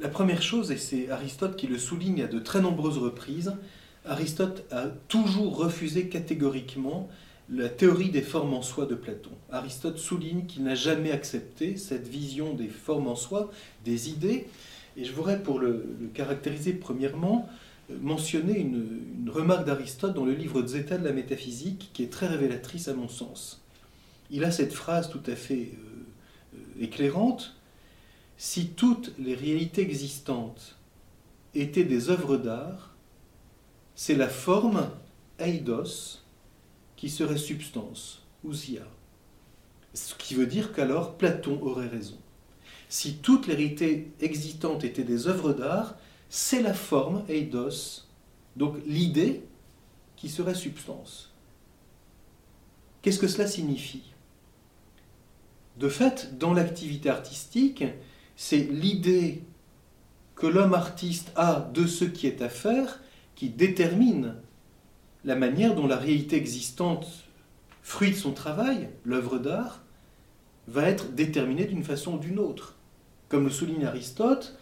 La 0.00 0.08
première 0.08 0.40
chose, 0.40 0.72
et 0.72 0.78
c'est 0.78 1.10
Aristote 1.10 1.56
qui 1.56 1.66
le 1.66 1.76
souligne 1.76 2.22
à 2.22 2.26
de 2.26 2.38
très 2.38 2.62
nombreuses 2.62 2.96
reprises, 2.96 3.54
Aristote 4.06 4.64
a 4.70 4.86
toujours 5.08 5.58
refusé 5.58 6.08
catégoriquement 6.08 7.10
la 7.50 7.68
théorie 7.68 8.08
des 8.08 8.22
formes 8.22 8.54
en 8.54 8.62
soi 8.62 8.86
de 8.86 8.94
Platon. 8.94 9.32
Aristote 9.52 9.98
souligne 9.98 10.46
qu'il 10.46 10.62
n'a 10.62 10.74
jamais 10.74 11.12
accepté 11.12 11.76
cette 11.76 12.08
vision 12.08 12.54
des 12.54 12.68
formes 12.68 13.08
en 13.08 13.14
soi, 13.14 13.50
des 13.84 14.08
idées, 14.08 14.46
et 14.96 15.04
je 15.04 15.12
voudrais, 15.12 15.42
pour 15.42 15.58
le, 15.58 15.84
caractériser 16.14 16.72
premièrement, 16.72 17.46
mentionner 18.00 18.58
une, 18.58 19.28
remarque 19.28 19.66
d'Aristote 19.66 20.14
dans 20.14 20.24
le 20.24 20.32
livre 20.32 20.66
Zeta 20.66 20.96
de 20.96 21.04
la 21.04 21.12
métaphysique 21.12 21.90
qui 21.92 22.04
est 22.04 22.10
très 22.10 22.26
révélatrice 22.26 22.88
à 22.88 22.94
mon 22.94 23.08
sens. 23.08 23.60
Il 24.30 24.44
a 24.44 24.50
cette 24.50 24.72
phrase 24.72 25.10
tout 25.10 25.22
à 25.26 25.36
fait 25.36 25.72
euh, 25.74 26.54
euh, 26.54 26.84
éclairante. 26.84 27.59
Si 28.42 28.68
toutes 28.68 29.12
les 29.18 29.34
réalités 29.34 29.82
existantes 29.82 30.78
étaient 31.54 31.84
des 31.84 32.08
œuvres 32.08 32.38
d'art, 32.38 32.94
c'est 33.94 34.14
la 34.14 34.30
forme 34.30 34.88
eidos 35.38 36.22
qui 36.96 37.10
serait 37.10 37.36
substance, 37.36 38.22
ousia. 38.42 38.86
Ce 39.92 40.14
qui 40.14 40.34
veut 40.34 40.46
dire 40.46 40.72
qu'alors 40.72 41.18
Platon 41.18 41.60
aurait 41.60 41.88
raison. 41.88 42.16
Si 42.88 43.16
toute 43.16 43.46
les 43.46 43.54
réalités 43.54 44.10
existantes 44.20 44.84
étaient 44.84 45.04
des 45.04 45.28
œuvres 45.28 45.52
d'art, 45.52 45.96
c'est 46.30 46.62
la 46.62 46.72
forme 46.72 47.22
eidos, 47.28 48.06
donc 48.56 48.78
l'idée, 48.86 49.44
qui 50.16 50.30
serait 50.30 50.54
substance. 50.54 51.30
Qu'est-ce 53.02 53.18
que 53.18 53.28
cela 53.28 53.46
signifie? 53.46 54.14
De 55.76 55.90
fait, 55.90 56.38
dans 56.38 56.54
l'activité 56.54 57.10
artistique, 57.10 57.84
c'est 58.42 58.56
l'idée 58.56 59.42
que 60.34 60.46
l'homme 60.46 60.72
artiste 60.72 61.30
a 61.36 61.68
de 61.74 61.86
ce 61.86 62.06
qui 62.06 62.26
est 62.26 62.40
à 62.40 62.48
faire 62.48 63.00
qui 63.34 63.50
détermine 63.50 64.36
la 65.26 65.36
manière 65.36 65.74
dont 65.74 65.86
la 65.86 65.98
réalité 65.98 66.36
existante, 66.36 67.06
fruit 67.82 68.12
de 68.12 68.16
son 68.16 68.32
travail, 68.32 68.88
l'œuvre 69.04 69.38
d'art, 69.38 69.82
va 70.68 70.88
être 70.88 71.14
déterminée 71.14 71.66
d'une 71.66 71.84
façon 71.84 72.14
ou 72.14 72.18
d'une 72.18 72.38
autre. 72.38 72.76
Comme 73.28 73.44
le 73.44 73.50
souligne 73.50 73.84
Aristote, 73.84 74.56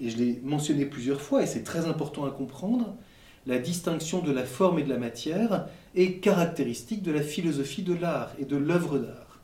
et 0.00 0.08
je 0.08 0.18
l'ai 0.18 0.40
mentionné 0.44 0.86
plusieurs 0.86 1.20
fois, 1.20 1.42
et 1.42 1.46
c'est 1.48 1.64
très 1.64 1.86
important 1.86 2.26
à 2.26 2.30
comprendre, 2.30 2.94
la 3.44 3.58
distinction 3.58 4.20
de 4.20 4.30
la 4.30 4.44
forme 4.44 4.78
et 4.78 4.84
de 4.84 4.88
la 4.88 4.98
matière 4.98 5.66
est 5.96 6.20
caractéristique 6.20 7.02
de 7.02 7.10
la 7.10 7.22
philosophie 7.22 7.82
de 7.82 7.94
l'art 7.94 8.30
et 8.38 8.44
de 8.44 8.56
l'œuvre 8.56 9.00
d'art. 9.00 9.40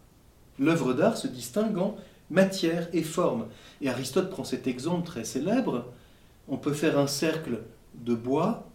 L'œuvre 0.61 0.93
d'art 0.93 1.17
se 1.17 1.27
distingue 1.27 1.79
en 1.79 1.97
matière 2.33 2.89
et 2.93 3.03
forme. 3.03 3.47
Et 3.81 3.89
Aristote 3.89 4.31
prend 4.31 4.45
cet 4.45 4.67
exemple 4.67 5.07
très 5.07 5.25
célèbre. 5.25 5.93
On 6.49 6.57
peut 6.57 6.73
faire 6.73 6.99
un 6.99 7.07
cercle 7.07 7.62
de 7.95 8.15
bois 8.15 8.69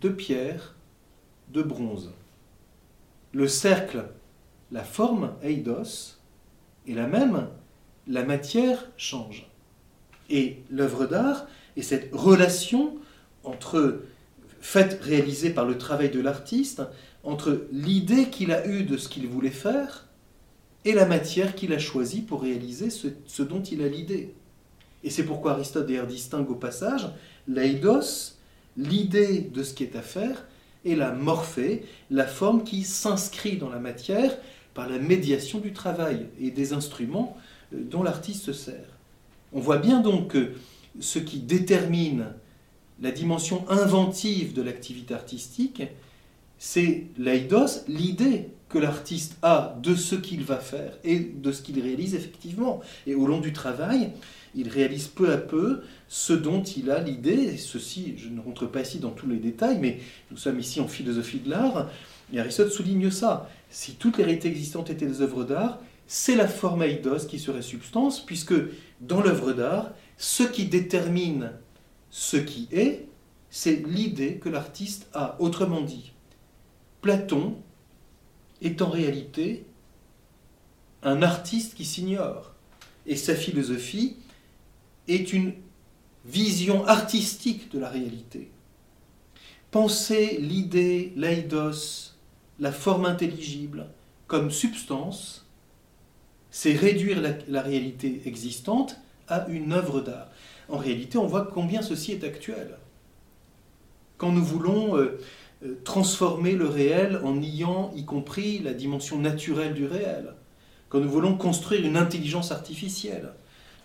de 0.00 0.08
pierre, 0.08 0.74
de 1.52 1.62
bronze. 1.62 2.12
Le 3.32 3.48
cercle, 3.48 4.06
la 4.70 4.84
forme, 4.84 5.34
eidos, 5.42 6.16
est 6.88 6.94
la 6.94 7.06
même, 7.06 7.48
la 8.06 8.24
matière 8.24 8.86
change. 8.96 9.46
Et 10.30 10.62
l'œuvre 10.70 11.06
d'art 11.06 11.46
est 11.76 11.82
cette 11.82 12.10
relation 12.12 12.96
entre, 13.44 14.02
faite, 14.60 15.00
réalisée 15.02 15.50
par 15.50 15.66
le 15.66 15.76
travail 15.76 16.10
de 16.10 16.20
l'artiste, 16.20 16.82
entre 17.24 17.66
l'idée 17.70 18.30
qu'il 18.30 18.52
a 18.52 18.66
eue 18.66 18.84
de 18.84 18.96
ce 18.96 19.08
qu'il 19.08 19.26
voulait 19.26 19.50
faire 19.50 20.08
et 20.84 20.92
la 20.92 21.06
matière 21.06 21.54
qu'il 21.54 21.72
a 21.72 21.78
choisie 21.78 22.22
pour 22.22 22.42
réaliser 22.42 22.90
ce, 22.90 23.42
dont 23.42 23.62
il 23.62 23.82
a 23.82 23.88
l'idée. 23.88 24.34
Et 25.04 25.10
c'est 25.10 25.24
pourquoi 25.24 25.52
Aristote 25.52 25.86
d'ailleurs 25.86 26.06
distingue 26.06 26.50
au 26.50 26.54
passage 26.54 27.08
l'eidos 27.48 28.36
l'idée 28.76 29.40
de 29.40 29.62
ce 29.62 29.74
qui 29.74 29.84
est 29.84 29.96
à 29.96 30.02
faire 30.02 30.46
est 30.84 30.94
la 30.94 31.12
morphée, 31.12 31.84
la 32.10 32.26
forme 32.26 32.64
qui 32.64 32.82
s'inscrit 32.82 33.56
dans 33.56 33.68
la 33.68 33.78
matière 33.78 34.36
par 34.74 34.88
la 34.88 34.98
médiation 34.98 35.58
du 35.58 35.72
travail 35.72 36.26
et 36.40 36.50
des 36.50 36.72
instruments 36.72 37.36
euh, 37.72 37.78
dont 37.82 38.02
l'artiste 38.02 38.44
se 38.44 38.52
sert. 38.52 38.98
On 39.52 39.60
voit 39.60 39.78
bien 39.78 40.00
donc 40.00 40.28
que 40.28 40.52
ce 40.98 41.18
qui 41.18 41.38
détermine 41.38 42.26
la 43.00 43.10
dimension 43.10 43.68
inventive 43.68 44.54
de 44.54 44.62
l'activité 44.62 45.14
artistique, 45.14 45.82
c'est 46.58 47.06
l'eidos, 47.18 47.84
l'idée 47.88 48.48
que 48.72 48.78
l'artiste 48.78 49.36
a 49.42 49.76
de 49.82 49.94
ce 49.94 50.14
qu'il 50.14 50.42
va 50.44 50.58
faire 50.58 50.98
et 51.04 51.18
de 51.18 51.52
ce 51.52 51.62
qu'il 51.62 51.80
réalise 51.80 52.14
effectivement. 52.14 52.80
Et 53.06 53.14
au 53.14 53.26
long 53.26 53.40
du 53.40 53.52
travail, 53.52 54.10
il 54.54 54.68
réalise 54.68 55.08
peu 55.08 55.32
à 55.32 55.36
peu 55.36 55.82
ce 56.08 56.32
dont 56.32 56.62
il 56.62 56.90
a 56.90 57.00
l'idée, 57.00 57.56
ceci, 57.56 58.14
je 58.16 58.28
ne 58.28 58.40
rentre 58.40 58.66
pas 58.66 58.80
ici 58.80 58.98
dans 58.98 59.10
tous 59.10 59.28
les 59.28 59.36
détails, 59.36 59.78
mais 59.78 60.00
nous 60.30 60.36
sommes 60.36 60.58
ici 60.58 60.80
en 60.80 60.88
philosophie 60.88 61.40
de 61.40 61.50
l'art, 61.50 61.88
et 62.32 62.40
Aristote 62.40 62.70
souligne 62.70 63.10
ça. 63.10 63.48
Si 63.70 63.94
toutes 63.94 64.18
les 64.18 64.24
réalités 64.24 64.48
existantes 64.48 64.90
étaient 64.90 65.06
des 65.06 65.22
œuvres 65.22 65.44
d'art, 65.44 65.80
c'est 66.06 66.36
la 66.36 66.48
forme 66.48 66.82
eidos 66.82 67.26
qui 67.28 67.38
serait 67.38 67.62
substance, 67.62 68.24
puisque 68.24 68.54
dans 69.00 69.22
l'œuvre 69.22 69.52
d'art, 69.52 69.92
ce 70.18 70.42
qui 70.42 70.66
détermine 70.66 71.52
ce 72.10 72.36
qui 72.36 72.68
est, 72.72 73.06
c'est 73.48 73.86
l'idée 73.86 74.36
que 74.36 74.48
l'artiste 74.48 75.08
a. 75.14 75.36
Autrement 75.40 75.82
dit, 75.82 76.12
Platon 77.00 77.56
est 78.62 78.82
en 78.82 78.88
réalité 78.88 79.66
un 81.02 81.22
artiste 81.22 81.74
qui 81.74 81.84
s'ignore. 81.84 82.54
Et 83.06 83.16
sa 83.16 83.34
philosophie 83.34 84.16
est 85.08 85.32
une 85.32 85.52
vision 86.24 86.86
artistique 86.86 87.70
de 87.72 87.78
la 87.78 87.88
réalité. 87.88 88.50
Penser 89.70 90.38
l'idée, 90.40 91.12
l'eidos, 91.16 92.12
la 92.60 92.72
forme 92.72 93.06
intelligible 93.06 93.88
comme 94.26 94.50
substance, 94.50 95.46
c'est 96.50 96.72
réduire 96.72 97.20
la, 97.48 97.62
réalité 97.62 98.22
existante 98.26 99.00
à 99.26 99.46
une 99.48 99.72
œuvre 99.72 100.00
d'art. 100.00 100.28
En 100.68 100.76
réalité, 100.76 101.18
on 101.18 101.26
voit 101.26 101.46
combien 101.52 101.82
ceci 101.82 102.12
est 102.12 102.24
actuel. 102.24 102.78
Quand 104.18 104.30
nous 104.30 104.44
voulons 104.44 104.96
euh, 104.96 105.18
transformer 105.84 106.52
le 106.52 106.66
réel 106.66 107.20
en 107.24 107.34
niant 107.34 107.92
y 107.94 108.04
compris 108.04 108.58
la 108.58 108.72
dimension 108.72 109.18
naturelle 109.18 109.74
du 109.74 109.86
réel, 109.86 110.34
quand 110.88 111.00
nous 111.00 111.10
voulons 111.10 111.36
construire 111.36 111.86
une 111.86 111.96
intelligence 111.96 112.52
artificielle, 112.52 113.30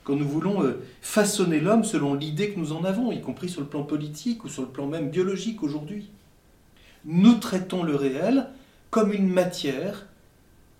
quand 0.04 0.16
nous 0.16 0.28
voulons 0.28 0.64
euh, 0.64 0.82
façonner 1.02 1.60
l'homme 1.60 1.84
selon 1.84 2.14
l'idée 2.14 2.52
que 2.52 2.60
nous 2.60 2.72
en 2.72 2.84
avons, 2.84 3.12
y 3.12 3.22
compris 3.22 3.50
sur 3.50 3.62
le 3.62 3.68
plan 3.68 3.84
politique 3.84 4.44
ou 4.44 4.50
sur 4.50 4.64
le 4.64 4.70
plan 4.70 4.88
même 4.88 5.10
biologique 5.10 5.64
aujourd'hui. 5.64 6.10
Nous 7.06 7.36
traitons 7.36 7.84
le 7.84 7.96
réel 7.96 8.48
comme 8.90 9.14
une 9.14 9.28
matière 9.28 10.08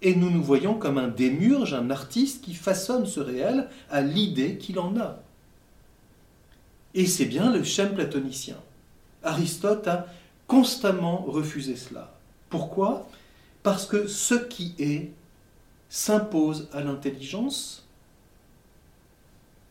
et 0.02 0.16
nous 0.16 0.30
nous 0.30 0.44
voyons 0.44 0.76
comme 0.76 0.98
un 0.98 1.08
démurge, 1.08 1.74
un 1.74 1.90
artiste 1.90 2.44
qui 2.44 2.54
façonne 2.54 3.06
ce 3.06 3.20
réel 3.20 3.68
à 3.90 4.02
l'idée 4.02 4.58
qu'il 4.58 4.80
en 4.80 4.98
a. 4.98 5.20
Et 6.94 7.06
c'est 7.06 7.26
bien 7.26 7.52
le 7.52 7.64
schème 7.64 7.94
platonicien. 7.94 8.58
Aristote 9.24 9.88
a 9.88 10.08
constamment 10.48 11.24
refusé 11.28 11.76
cela. 11.76 12.14
Pourquoi? 12.50 13.08
Parce 13.64 13.86
que 13.86 14.08
ce 14.08 14.36
qui 14.36 14.74
est 14.80 15.12
s'impose 15.90 16.70
à 16.74 16.82
l'intelligence 16.82 17.86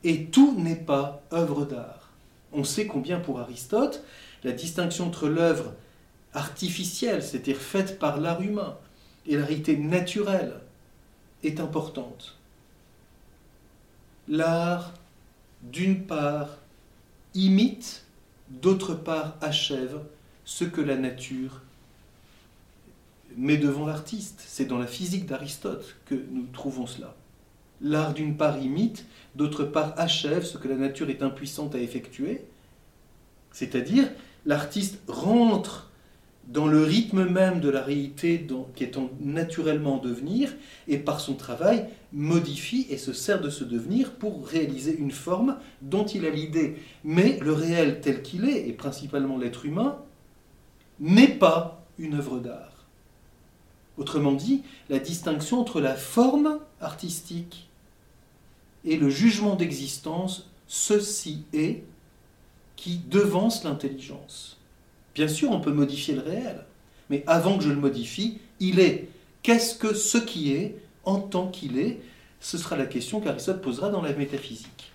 et 0.04 0.26
tout 0.26 0.54
n'est 0.56 0.76
pas 0.76 1.22
œuvre 1.32 1.64
d'art. 1.64 2.10
On 2.52 2.64
sait 2.64 2.86
combien 2.86 3.18
pour 3.18 3.40
Aristote, 3.40 4.04
la 4.44 4.52
distinction 4.52 5.06
entre 5.06 5.28
l'œuvre 5.28 5.72
artificielle, 6.32 7.22
c'est-à-dire 7.22 7.56
faite 7.56 7.98
par 7.98 8.20
l'art 8.20 8.40
humain, 8.40 8.76
et 9.26 9.36
la 9.36 9.44
réalité 9.44 9.76
naturelle 9.76 10.60
est 11.42 11.60
importante. 11.60 12.36
L'art, 14.28 14.92
d'une 15.62 16.04
part, 16.04 16.58
imite, 17.34 18.04
d'autre 18.48 18.94
part, 18.94 19.36
achève 19.40 20.00
ce 20.46 20.64
que 20.64 20.80
la 20.80 20.96
nature 20.96 21.60
met 23.36 23.58
devant 23.58 23.84
l'artiste. 23.84 24.42
C'est 24.46 24.64
dans 24.64 24.78
la 24.78 24.86
physique 24.86 25.26
d'Aristote 25.26 25.96
que 26.06 26.14
nous 26.14 26.46
trouvons 26.52 26.86
cela. 26.86 27.14
L'art, 27.82 28.14
d'une 28.14 28.38
part, 28.38 28.62
imite, 28.62 29.04
d'autre 29.34 29.64
part, 29.64 29.92
achève 29.98 30.44
ce 30.44 30.56
que 30.56 30.68
la 30.68 30.76
nature 30.76 31.10
est 31.10 31.22
impuissante 31.22 31.74
à 31.74 31.78
effectuer. 31.78 32.42
C'est-à-dire, 33.52 34.08
l'artiste 34.46 35.00
rentre 35.08 35.90
dans 36.46 36.68
le 36.68 36.84
rythme 36.84 37.28
même 37.28 37.58
de 37.60 37.68
la 37.68 37.82
réalité 37.82 38.46
qui 38.76 38.84
est 38.84 38.96
naturellement 39.20 39.94
en 39.94 39.98
devenir, 39.98 40.54
et 40.86 40.98
par 40.98 41.18
son 41.18 41.34
travail 41.34 41.88
modifie 42.12 42.86
et 42.88 42.98
se 42.98 43.12
sert 43.12 43.40
de 43.40 43.50
ce 43.50 43.64
devenir 43.64 44.12
pour 44.12 44.46
réaliser 44.46 44.96
une 44.96 45.10
forme 45.10 45.56
dont 45.82 46.06
il 46.06 46.24
a 46.24 46.30
l'idée. 46.30 46.76
Mais 47.02 47.40
le 47.40 47.52
réel 47.52 48.00
tel 48.00 48.22
qu'il 48.22 48.48
est, 48.48 48.68
et 48.68 48.72
principalement 48.72 49.38
l'être 49.38 49.66
humain, 49.66 49.98
n'est 51.00 51.28
pas 51.28 51.84
une 51.98 52.14
œuvre 52.14 52.38
d'art. 52.38 52.72
Autrement 53.98 54.32
dit, 54.32 54.62
la 54.90 54.98
distinction 54.98 55.60
entre 55.60 55.80
la 55.80 55.94
forme 55.94 56.58
artistique 56.80 57.68
et 58.84 58.96
le 58.96 59.08
jugement 59.08 59.56
d'existence, 59.56 60.50
ceci 60.68 61.44
est, 61.52 61.82
qui 62.76 62.98
devance 63.08 63.64
l'intelligence. 63.64 64.58
Bien 65.14 65.28
sûr, 65.28 65.50
on 65.50 65.60
peut 65.60 65.72
modifier 65.72 66.14
le 66.14 66.20
réel, 66.20 66.64
mais 67.08 67.24
avant 67.26 67.56
que 67.56 67.64
je 67.64 67.70
le 67.70 67.76
modifie, 67.76 68.38
il 68.60 68.80
est. 68.80 69.08
Qu'est-ce 69.42 69.76
que 69.76 69.94
ce 69.94 70.18
qui 70.18 70.52
est 70.52 70.76
en 71.04 71.20
tant 71.20 71.48
qu'il 71.48 71.78
est? 71.78 72.00
Ce 72.40 72.58
sera 72.58 72.76
la 72.76 72.86
question 72.86 73.20
qu'Aristote 73.20 73.62
posera 73.62 73.88
dans 73.88 74.02
la 74.02 74.12
métaphysique. 74.12 74.92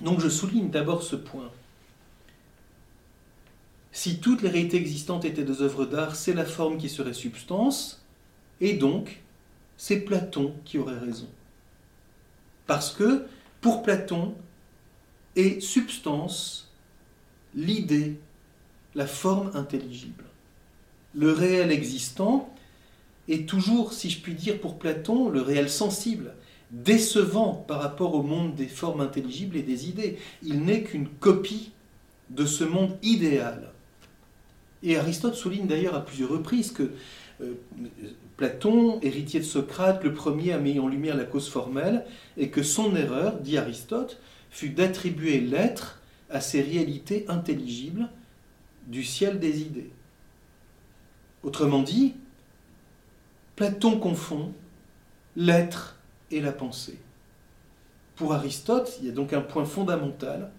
Donc 0.00 0.20
je 0.20 0.28
souligne 0.28 0.70
d'abord 0.70 1.02
ce 1.02 1.16
point. 1.16 1.50
Si 3.92 4.20
toutes 4.20 4.42
les 4.42 4.48
réalités 4.48 4.76
existantes 4.76 5.24
étaient 5.24 5.44
des 5.44 5.62
œuvres 5.62 5.84
d'art, 5.84 6.14
c'est 6.14 6.32
la 6.32 6.44
forme 6.44 6.78
qui 6.78 6.88
serait 6.88 7.12
substance, 7.12 8.04
et 8.60 8.74
donc 8.74 9.20
c'est 9.76 10.00
Platon 10.00 10.54
qui 10.64 10.78
aurait 10.78 10.98
raison. 10.98 11.28
Parce 12.66 12.92
que 12.92 13.26
pour 13.60 13.82
Platon 13.82 14.34
est 15.36 15.60
substance 15.60 16.70
l'idée 17.54 18.18
la 18.94 19.06
forme 19.06 19.50
intelligible. 19.54 20.24
Le 21.14 21.32
réel 21.32 21.72
existant 21.72 22.52
est 23.28 23.48
toujours, 23.48 23.92
si 23.92 24.10
je 24.10 24.20
puis 24.20 24.34
dire 24.34 24.60
pour 24.60 24.78
Platon, 24.78 25.28
le 25.28 25.42
réel 25.42 25.68
sensible, 25.68 26.34
décevant 26.70 27.54
par 27.54 27.80
rapport 27.80 28.14
au 28.14 28.22
monde 28.22 28.54
des 28.54 28.68
formes 28.68 29.00
intelligibles 29.00 29.56
et 29.56 29.62
des 29.62 29.88
idées. 29.88 30.18
Il 30.42 30.60
n'est 30.62 30.82
qu'une 30.82 31.08
copie 31.08 31.72
de 32.30 32.46
ce 32.46 32.64
monde 32.64 32.96
idéal. 33.02 33.72
Et 34.82 34.96
Aristote 34.96 35.34
souligne 35.34 35.66
d'ailleurs 35.66 35.94
à 35.94 36.04
plusieurs 36.04 36.30
reprises 36.30 36.72
que 36.72 36.90
euh, 37.42 37.54
Platon, 38.36 38.98
héritier 39.02 39.40
de 39.40 39.44
Socrate, 39.44 40.02
le 40.02 40.14
premier 40.14 40.52
à 40.52 40.58
mis 40.58 40.78
en 40.78 40.88
lumière 40.88 41.16
la 41.16 41.24
cause 41.24 41.48
formelle, 41.48 42.04
et 42.36 42.48
que 42.48 42.62
son 42.62 42.96
erreur, 42.96 43.38
dit 43.38 43.58
Aristote, 43.58 44.20
fut 44.50 44.70
d'attribuer 44.70 45.40
l'être 45.40 46.00
à 46.30 46.40
ces 46.40 46.62
réalités 46.62 47.24
intelligibles 47.28 48.08
du 48.86 49.04
ciel 49.04 49.38
des 49.38 49.62
idées. 49.62 49.90
Autrement 51.42 51.82
dit, 51.82 52.14
Platon 53.56 53.98
confond 53.98 54.52
l'être 55.36 55.96
et 56.30 56.40
la 56.40 56.52
pensée. 56.52 56.98
Pour 58.16 58.32
Aristote, 58.32 58.98
il 59.00 59.06
y 59.06 59.10
a 59.10 59.12
donc 59.12 59.32
un 59.32 59.40
point 59.40 59.64
fondamental, 59.64 60.50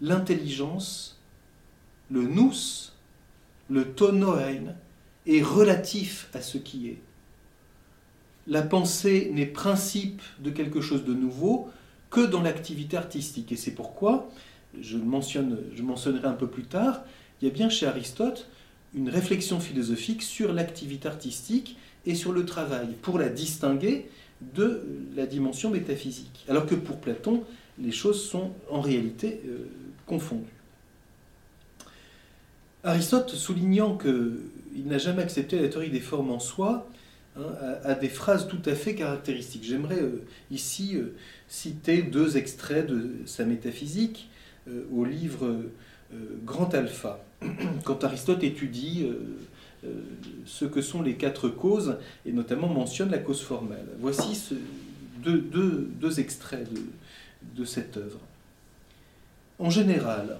l'intelligence, 0.00 1.11
le 2.12 2.22
nous, 2.22 2.52
le 3.70 3.84
tonoein, 3.84 4.74
est 5.26 5.42
relatif 5.42 6.28
à 6.34 6.40
ce 6.40 6.58
qui 6.58 6.88
est. 6.88 6.98
La 8.46 8.62
pensée 8.62 9.30
n'est 9.32 9.46
principe 9.46 10.20
de 10.40 10.50
quelque 10.50 10.80
chose 10.80 11.04
de 11.04 11.14
nouveau 11.14 11.70
que 12.10 12.20
dans 12.20 12.42
l'activité 12.42 12.96
artistique. 12.96 13.52
Et 13.52 13.56
c'est 13.56 13.70
pourquoi 13.70 14.30
je, 14.80 14.98
mentionne, 14.98 15.58
je 15.74 15.82
mentionnerai 15.82 16.26
un 16.26 16.34
peu 16.34 16.48
plus 16.48 16.64
tard, 16.64 17.02
il 17.40 17.48
y 17.48 17.50
a 17.50 17.54
bien 17.54 17.68
chez 17.68 17.86
Aristote 17.86 18.48
une 18.94 19.08
réflexion 19.08 19.58
philosophique 19.58 20.22
sur 20.22 20.52
l'activité 20.52 21.08
artistique 21.08 21.76
et 22.04 22.14
sur 22.14 22.32
le 22.32 22.44
travail, 22.44 22.88
pour 23.00 23.18
la 23.18 23.28
distinguer 23.28 24.08
de 24.54 24.84
la 25.16 25.24
dimension 25.24 25.70
métaphysique. 25.70 26.44
Alors 26.48 26.66
que 26.66 26.74
pour 26.74 26.98
Platon, 26.98 27.44
les 27.78 27.92
choses 27.92 28.22
sont 28.22 28.50
en 28.68 28.80
réalité 28.80 29.40
euh, 29.46 29.66
confondues. 30.04 30.51
Aristote, 32.84 33.30
soulignant 33.30 33.96
qu'il 33.96 34.86
n'a 34.86 34.98
jamais 34.98 35.22
accepté 35.22 35.60
la 35.60 35.68
théorie 35.68 35.90
des 35.90 36.00
formes 36.00 36.30
en 36.30 36.40
soi, 36.40 36.88
hein, 37.36 37.42
a, 37.84 37.94
des 37.94 38.08
phrases 38.08 38.48
tout 38.48 38.62
à 38.66 38.74
fait 38.74 38.94
caractéristiques. 38.96 39.64
J'aimerais 39.64 40.00
euh, 40.00 40.24
ici 40.50 40.96
euh, 40.96 41.14
citer 41.48 42.02
deux 42.02 42.36
extraits 42.36 42.86
de 42.86 43.10
sa 43.26 43.44
métaphysique. 43.44 44.28
Euh, 44.68 44.84
au 44.92 45.04
livre 45.04 45.56
Grand 46.44 46.72
Alpha, 46.74 47.24
quand 47.84 48.04
Aristote 48.04 48.44
étudie 48.44 49.08
ce 50.44 50.66
que 50.66 50.82
sont 50.82 51.02
les 51.02 51.14
quatre 51.14 51.48
causes, 51.48 51.96
et 52.26 52.32
notamment 52.32 52.68
mentionne 52.68 53.10
la 53.10 53.18
cause 53.18 53.40
formelle. 53.40 53.86
Voici 53.98 54.54
deux, 55.16 56.20
extraits 56.20 56.68
de 57.56 57.64
cette 57.64 57.96
œuvre. 57.96 58.20
En 59.58 59.70
général, 59.70 60.38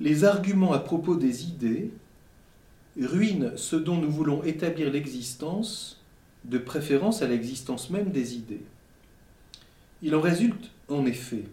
les 0.00 0.24
arguments 0.24 0.72
à 0.72 0.78
propos 0.78 1.16
des 1.16 1.44
idées 1.46 1.90
ruinent 3.00 3.52
ce 3.56 3.76
dont 3.76 3.96
nous 3.96 4.10
voulons 4.10 4.42
établir 4.42 4.90
l'existence, 4.90 6.02
de 6.44 6.58
préférence 6.58 7.22
à 7.22 7.26
l'existence 7.26 7.90
même 7.90 8.10
des 8.10 8.34
idées. 8.34 8.62
Il 10.02 10.14
en 10.14 10.20
résulte, 10.20 10.70
en 10.88 11.06
effet, 11.06 11.44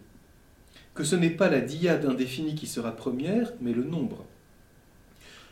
que 0.93 1.03
ce 1.03 1.15
n'est 1.15 1.29
pas 1.29 1.49
la 1.49 1.61
diade 1.61 2.05
indéfinie 2.05 2.55
qui 2.55 2.67
sera 2.67 2.91
première, 2.91 3.53
mais 3.61 3.73
le 3.73 3.83
nombre, 3.83 4.25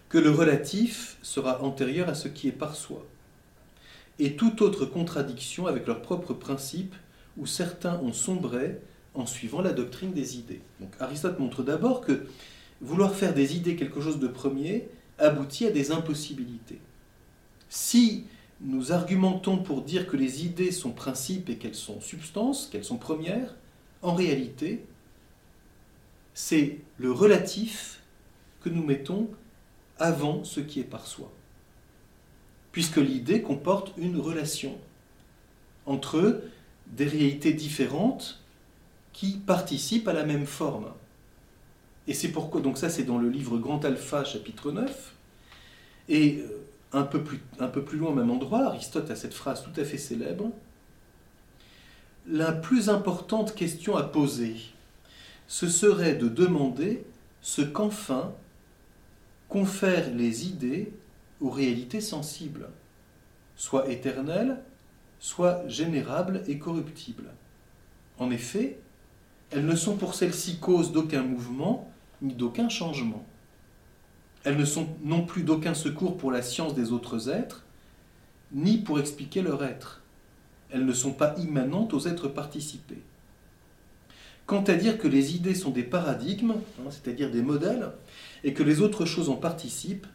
que 0.09 0.17
le 0.17 0.29
relatif 0.29 1.17
sera 1.21 1.63
antérieur 1.63 2.09
à 2.09 2.15
ce 2.15 2.27
qui 2.27 2.47
est 2.47 2.53
par 2.53 2.75
soi, 2.75 3.05
et 4.19 4.35
toute 4.35 4.61
autre 4.61 4.85
contradiction 4.85 5.65
avec 5.67 5.87
leurs 5.87 6.01
propres 6.01 6.33
principes, 6.33 6.95
où 7.37 7.45
certains 7.45 7.97
ont 7.99 8.13
sombré 8.13 8.77
en 9.15 9.25
suivant 9.25 9.61
la 9.61 9.73
doctrine 9.73 10.13
des 10.13 10.37
idées. 10.37 10.61
Aristote 10.99 11.39
montre 11.39 11.63
d'abord 11.63 12.01
que 12.01 12.27
vouloir 12.81 13.15
faire 13.15 13.33
des 13.33 13.55
idées 13.55 13.75
quelque 13.75 14.01
chose 14.01 14.19
de 14.19 14.27
premier 14.27 14.87
aboutit 15.17 15.67
à 15.67 15.71
des 15.71 15.91
impossibilités. 15.91 16.79
Si 17.69 18.25
nous 18.59 18.91
argumentons 18.91 19.57
pour 19.57 19.81
dire 19.81 20.07
que 20.07 20.17
les 20.17 20.45
idées 20.45 20.71
sont 20.71 20.91
principes 20.91 21.49
et 21.49 21.57
qu'elles 21.57 21.75
sont 21.75 22.01
substances, 22.01 22.67
qu'elles 22.67 22.83
sont 22.83 22.97
premières, 22.97 23.55
en 24.01 24.13
réalité, 24.13 24.83
c'est 26.33 26.79
le 26.97 27.11
relatif 27.11 28.01
que 28.61 28.69
nous 28.69 28.83
mettons 28.83 29.29
avant 29.99 30.43
ce 30.43 30.59
qui 30.59 30.79
est 30.79 30.85
par 30.85 31.07
soi. 31.07 31.31
Puisque 32.71 32.97
l'idée 32.97 33.41
comporte 33.41 33.93
une 33.97 34.19
relation 34.19 34.77
entre 35.85 36.41
des 36.87 37.05
réalités 37.05 37.53
différentes 37.53 38.41
qui 39.13 39.37
participent 39.37 40.07
à 40.07 40.13
la 40.13 40.23
même 40.23 40.45
forme. 40.45 40.91
Et 42.07 42.13
c'est 42.13 42.29
pourquoi, 42.29 42.61
donc 42.61 42.77
ça 42.77 42.89
c'est 42.89 43.03
dans 43.03 43.17
le 43.17 43.29
livre 43.29 43.57
Grand 43.57 43.83
Alpha, 43.85 44.23
chapitre 44.23 44.71
9, 44.71 45.13
et 46.09 46.39
euh, 46.39 46.61
un 46.93 47.03
peu, 47.03 47.23
plus, 47.23 47.97
loin 47.97 48.09
au 48.09 48.15
même 48.15 48.31
endroit, 48.31 48.65
Aristote 48.65 49.09
a 49.11 49.15
cette 49.15 49.33
phrase 49.33 49.63
tout 49.63 49.79
à 49.79 49.85
fait 49.85 49.97
célèbre, 49.97 50.51
la 52.27 52.51
plus 52.51 52.89
importante 52.89 53.55
question 53.55 53.95
à 53.95 54.03
poser 54.03 54.55
ce 55.51 55.67
serait 55.67 56.15
de 56.15 56.29
demander 56.29 57.03
ce 57.41 57.61
qu'enfin 57.61 58.33
confère 59.49 60.09
les 60.13 60.47
idées 60.47 60.93
aux 61.41 61.49
réalités 61.49 61.99
sensibles, 61.99 62.69
soit 63.57 63.89
éternelles, 63.89 64.61
soit 65.19 65.67
générables 65.67 66.41
et 66.47 66.57
corruptibles. 66.57 67.31
En 68.17 68.31
effet, 68.31 68.79
elles 69.49 69.65
ne 69.65 69.75
sont 69.75 69.97
pour 69.97 70.15
celles-ci 70.15 70.59
cause 70.59 70.93
d'aucun 70.93 71.23
mouvement 71.23 71.90
ni 72.21 72.33
d'aucun 72.33 72.69
changement. 72.69 73.25
Elles 74.43 74.57
ne 74.57 74.65
sont 74.65 74.87
non 75.03 75.23
plus 75.23 75.43
d'aucun 75.43 75.73
secours 75.73 76.17
pour 76.17 76.31
la 76.31 76.41
science 76.41 76.73
des 76.73 76.91
autres 76.91 77.29
êtres, 77.29 77.63
ni 78.51 78.77
pour 78.77 78.99
expliquer 78.99 79.41
leur 79.41 79.63
être. 79.63 80.01
Elles 80.71 80.85
ne 80.85 80.93
sont 80.93 81.13
pas 81.13 81.35
immanentes 81.37 81.93
aux 81.93 82.07
êtres 82.07 82.27
participés. 82.27 83.01
Quant 84.45 84.63
à 84.63 84.73
dire 84.73 84.97
que 84.97 85.07
les 85.07 85.35
idées 85.35 85.55
sont 85.55 85.69
des 85.69 85.83
paradigmes, 85.83 86.55
hein, 86.79 86.89
c'est-à-dire 86.89 87.31
des 87.31 87.41
modèles, 87.41 87.91
et 88.43 88.53
que 88.53 88.63
les 88.63 88.81
autres 88.81 89.05
choses 89.05 89.29
en 89.29 89.35
participent, 89.35 90.07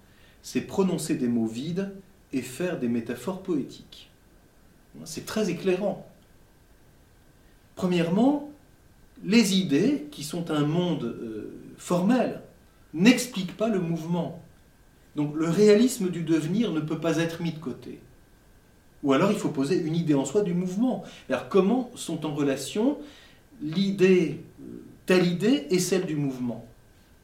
c'est 0.42 0.60
prononcer 0.60 1.14
des 1.14 1.28
mots 1.28 1.46
vides 1.46 1.92
et 2.32 2.42
faire 2.42 2.78
des 2.78 2.88
métaphores 2.88 3.42
poétiques. 3.42 4.10
C'est 5.04 5.26
très 5.26 5.50
éclairant. 5.50 6.06
Premièrement, 7.76 8.50
les 9.24 9.56
idées, 9.56 10.06
qui 10.10 10.24
sont 10.24 10.50
un 10.50 10.66
monde 10.66 11.04
euh, 11.04 11.52
formel, 11.76 12.42
n'expliquent 12.94 13.56
pas 13.56 13.68
le 13.68 13.80
mouvement. 13.80 14.42
Donc 15.14 15.34
le 15.34 15.48
réalisme 15.48 16.10
du 16.10 16.22
devenir 16.22 16.72
ne 16.72 16.80
peut 16.80 17.00
pas 17.00 17.18
être 17.18 17.42
mis 17.42 17.52
de 17.52 17.58
côté. 17.58 18.00
Ou 19.02 19.12
alors 19.12 19.32
il 19.32 19.38
faut 19.38 19.50
poser 19.50 19.78
une 19.78 19.96
idée 19.96 20.14
en 20.14 20.24
soi 20.24 20.42
du 20.42 20.54
mouvement. 20.54 21.04
Alors 21.28 21.48
comment 21.48 21.90
sont 21.94 22.26
en 22.26 22.34
relation 22.34 22.98
l'idée, 23.62 24.44
telle 25.06 25.26
idée 25.26 25.66
et 25.70 25.78
celle 25.78 26.06
du 26.06 26.16
mouvement? 26.16 26.66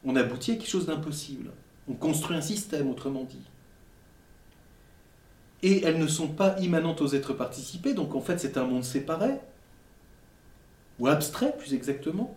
On 0.05 0.15
aboutit 0.15 0.51
à 0.51 0.55
quelque 0.55 0.69
chose 0.69 0.87
d'impossible. 0.87 1.51
On 1.87 1.93
construit 1.93 2.35
un 2.35 2.41
système, 2.41 2.89
autrement 2.89 3.23
dit. 3.23 3.41
Et 5.61 5.83
elles 5.83 5.97
ne 5.97 6.07
sont 6.07 6.27
pas 6.27 6.59
immanentes 6.59 7.01
aux 7.01 7.13
êtres 7.13 7.33
participés, 7.33 7.93
donc 7.93 8.15
en 8.15 8.21
fait 8.21 8.37
c'est 8.37 8.57
un 8.57 8.65
monde 8.65 8.83
séparé, 8.83 9.31
ou 10.99 11.07
abstrait 11.07 11.55
plus 11.57 11.73
exactement. 11.73 12.35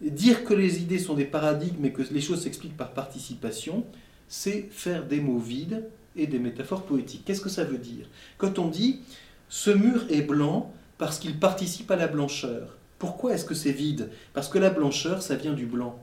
Dire 0.00 0.44
que 0.44 0.54
les 0.54 0.80
idées 0.80 0.98
sont 0.98 1.14
des 1.14 1.24
paradigmes 1.24 1.84
et 1.84 1.92
que 1.92 2.02
les 2.10 2.20
choses 2.20 2.42
s'expliquent 2.42 2.76
par 2.76 2.92
participation, 2.92 3.84
c'est 4.28 4.68
faire 4.70 5.06
des 5.06 5.20
mots 5.20 5.38
vides 5.38 5.88
et 6.16 6.26
des 6.26 6.38
métaphores 6.38 6.84
poétiques. 6.84 7.24
Qu'est-ce 7.24 7.40
que 7.40 7.48
ça 7.48 7.64
veut 7.64 7.78
dire? 7.78 8.06
Quand 8.38 8.58
on 8.58 8.68
dit 8.68 9.00
ce 9.48 9.70
mur 9.70 10.06
est 10.08 10.22
blanc 10.22 10.72
parce 10.96 11.18
qu'il 11.18 11.38
participe 11.38 11.90
à 11.90 11.96
la 11.96 12.08
blancheur, 12.08 12.76
pourquoi 12.98 13.34
est-ce 13.34 13.44
que 13.44 13.54
c'est 13.54 13.72
vide? 13.72 14.10
Parce 14.32 14.48
que 14.48 14.58
la 14.58 14.70
blancheur, 14.70 15.22
ça 15.22 15.34
vient 15.34 15.54
du 15.54 15.66
blanc. 15.66 15.98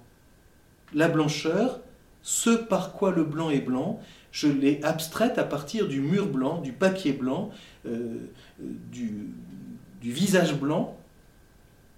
La 0.93 1.07
blancheur, 1.07 1.79
ce 2.21 2.49
par 2.49 2.93
quoi 2.93 3.12
le 3.12 3.23
blanc 3.23 3.49
est 3.49 3.62
blanc, 3.62 3.99
je 4.31 4.47
l'ai 4.47 4.83
abstraite 4.83 5.38
à 5.38 5.43
partir 5.43 5.88
du 5.88 6.01
mur 6.01 6.27
blanc, 6.27 6.60
du 6.62 6.73
papier 6.73 7.13
blanc, 7.13 7.51
euh, 7.86 8.17
du, 8.60 9.29
du 10.01 10.12
visage 10.12 10.55
blanc, 10.55 10.97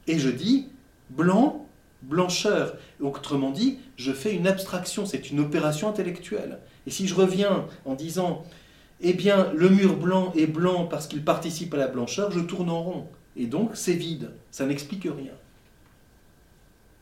et 0.08 0.20
je 0.20 0.30
dis 0.30 0.68
blanc, 1.10 1.66
blancheur. 2.02 2.76
Autrement 3.00 3.52
dit, 3.52 3.80
je 3.98 4.12
fais 4.12 4.34
une 4.34 4.48
abstraction, 4.48 5.06
c'est 5.06 5.32
une 5.32 5.40
opération 5.40 5.90
intellectuelle. 5.90 6.60
Et 6.88 6.92
si 6.92 7.08
je 7.08 7.16
reviens 7.16 7.66
en 7.86 7.96
disant, 7.96 8.44
eh 9.02 9.14
bien, 9.14 9.52
le 9.54 9.70
mur 9.70 9.98
blanc 9.98 10.34
est 10.36 10.48
blanc 10.48 10.86
parce 10.86 11.08
qu'il 11.08 11.24
participe 11.24 11.74
à 11.74 11.78
la 11.78 11.88
blancheur, 11.88 12.32
je 12.32 12.40
tourne 12.40 12.70
en 12.70 12.84
rond. 12.84 13.08
Et 13.36 13.46
donc, 13.46 13.72
c'est 13.74 13.94
vide, 13.94 14.32
ça 14.52 14.66
n'explique 14.66 15.04
rien. 15.04 15.34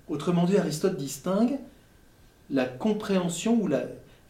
Autrement 0.07 0.45
dit, 0.45 0.57
Aristote 0.57 0.97
distingue 0.97 1.59
la 2.49 2.65
compréhension 2.65 3.59
ou 3.59 3.69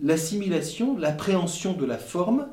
l'assimilation, 0.02 0.98
l'appréhension 0.98 1.74
de 1.74 1.86
la 1.86 1.98
forme 1.98 2.48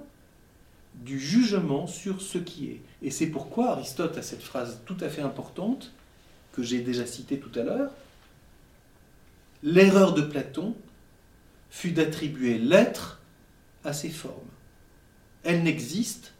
du 0.94 1.18
jugement 1.18 1.86
sur 1.86 2.20
ce 2.20 2.38
qui 2.38 2.70
est. 2.70 2.80
Et 3.02 3.10
c'est 3.10 3.26
pourquoi 3.26 3.70
Aristote 3.70 4.16
a 4.18 4.22
cette 4.22 4.42
phrase 4.42 4.80
tout 4.86 4.96
à 5.00 5.08
fait 5.08 5.22
importante 5.22 5.92
que 6.52 6.62
j'ai 6.62 6.80
déjà 6.80 7.06
citée 7.06 7.38
tout 7.38 7.58
à 7.58 7.62
l'heure. 7.62 7.90
L'erreur 9.64 10.12
de 10.12 10.20
Platon 10.20 10.76
fut 11.70 11.92
d'attribuer 11.92 12.58
l'être 12.58 13.22
à 13.82 13.94
ses 13.94 14.10
formes. 14.10 14.50
Elle 15.42 15.62
n'existe, 15.62 16.34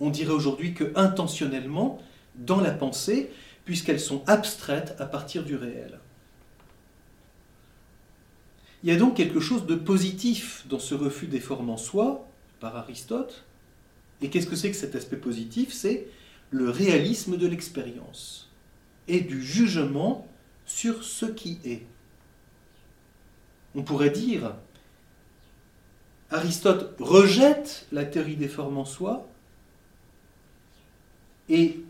on 0.00 0.08
dirait 0.08 0.32
aujourd'hui 0.32 0.72
que 0.72 0.90
intentionnellement, 0.96 2.02
dans 2.34 2.62
la 2.62 2.70
pensée, 2.70 3.30
puisqu'elles 3.66 4.00
sont 4.00 4.24
abstraites 4.26 4.96
à 4.98 5.04
partir 5.04 5.44
du 5.44 5.54
réel. 5.54 6.00
Il 8.82 8.88
y 8.88 8.92
a 8.92 8.98
donc 8.98 9.16
quelque 9.16 9.40
chose 9.40 9.66
de 9.66 9.74
positif 9.74 10.64
dans 10.66 10.78
ce 10.78 10.94
refus 10.94 11.26
des 11.26 11.40
formes 11.40 11.68
en 11.68 11.76
soi, 11.76 12.26
par 12.58 12.76
Aristote. 12.76 13.44
Et 14.22 14.30
qu'est-ce 14.30 14.46
que 14.46 14.56
c'est 14.56 14.70
que 14.70 14.76
cet 14.76 14.94
aspect 14.94 15.18
positif? 15.18 15.74
C'est 15.74 16.06
le 16.50 16.70
réalisme 16.70 17.36
de 17.36 17.46
l'expérience 17.46 18.50
et 19.08 19.20
du 19.20 19.42
jugement 19.42 20.26
sur 20.64 21.04
ce 21.04 21.26
qui 21.26 21.58
est. 21.66 21.82
On 23.74 23.82
pourrait 23.82 24.10
dire, 24.10 24.54
Aristote 26.30 26.96
rejette 26.98 27.86
la 27.92 28.04
théorie 28.04 28.36
des 28.36 28.48
formes 28.48 28.78
en 28.78 28.84
soi 28.84 29.26
et 31.48 31.80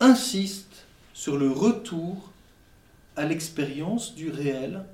insiste 0.00 0.86
sur 1.12 1.36
le 1.36 1.50
retour 1.50 2.32
à 3.16 3.24
l'expérience 3.24 4.14
du 4.14 4.30
réel 4.30 4.84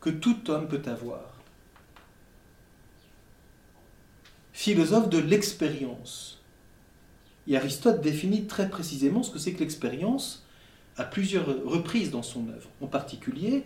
que 0.00 0.10
tout 0.10 0.50
homme 0.50 0.68
peut 0.68 0.82
avoir. 0.86 1.34
Philosophe 4.52 5.08
de 5.08 5.18
l'expérience. 5.18 6.40
Et 7.46 7.56
Aristote 7.56 8.00
définit 8.00 8.46
très 8.46 8.68
précisément 8.68 9.22
ce 9.22 9.30
que 9.30 9.38
c'est 9.38 9.52
que 9.52 9.60
l'expérience 9.60 10.44
à 10.96 11.04
plusieurs 11.04 11.46
reprises 11.64 12.10
dans 12.10 12.22
son 12.22 12.48
œuvre, 12.48 12.68
en 12.80 12.86
particulier 12.86 13.64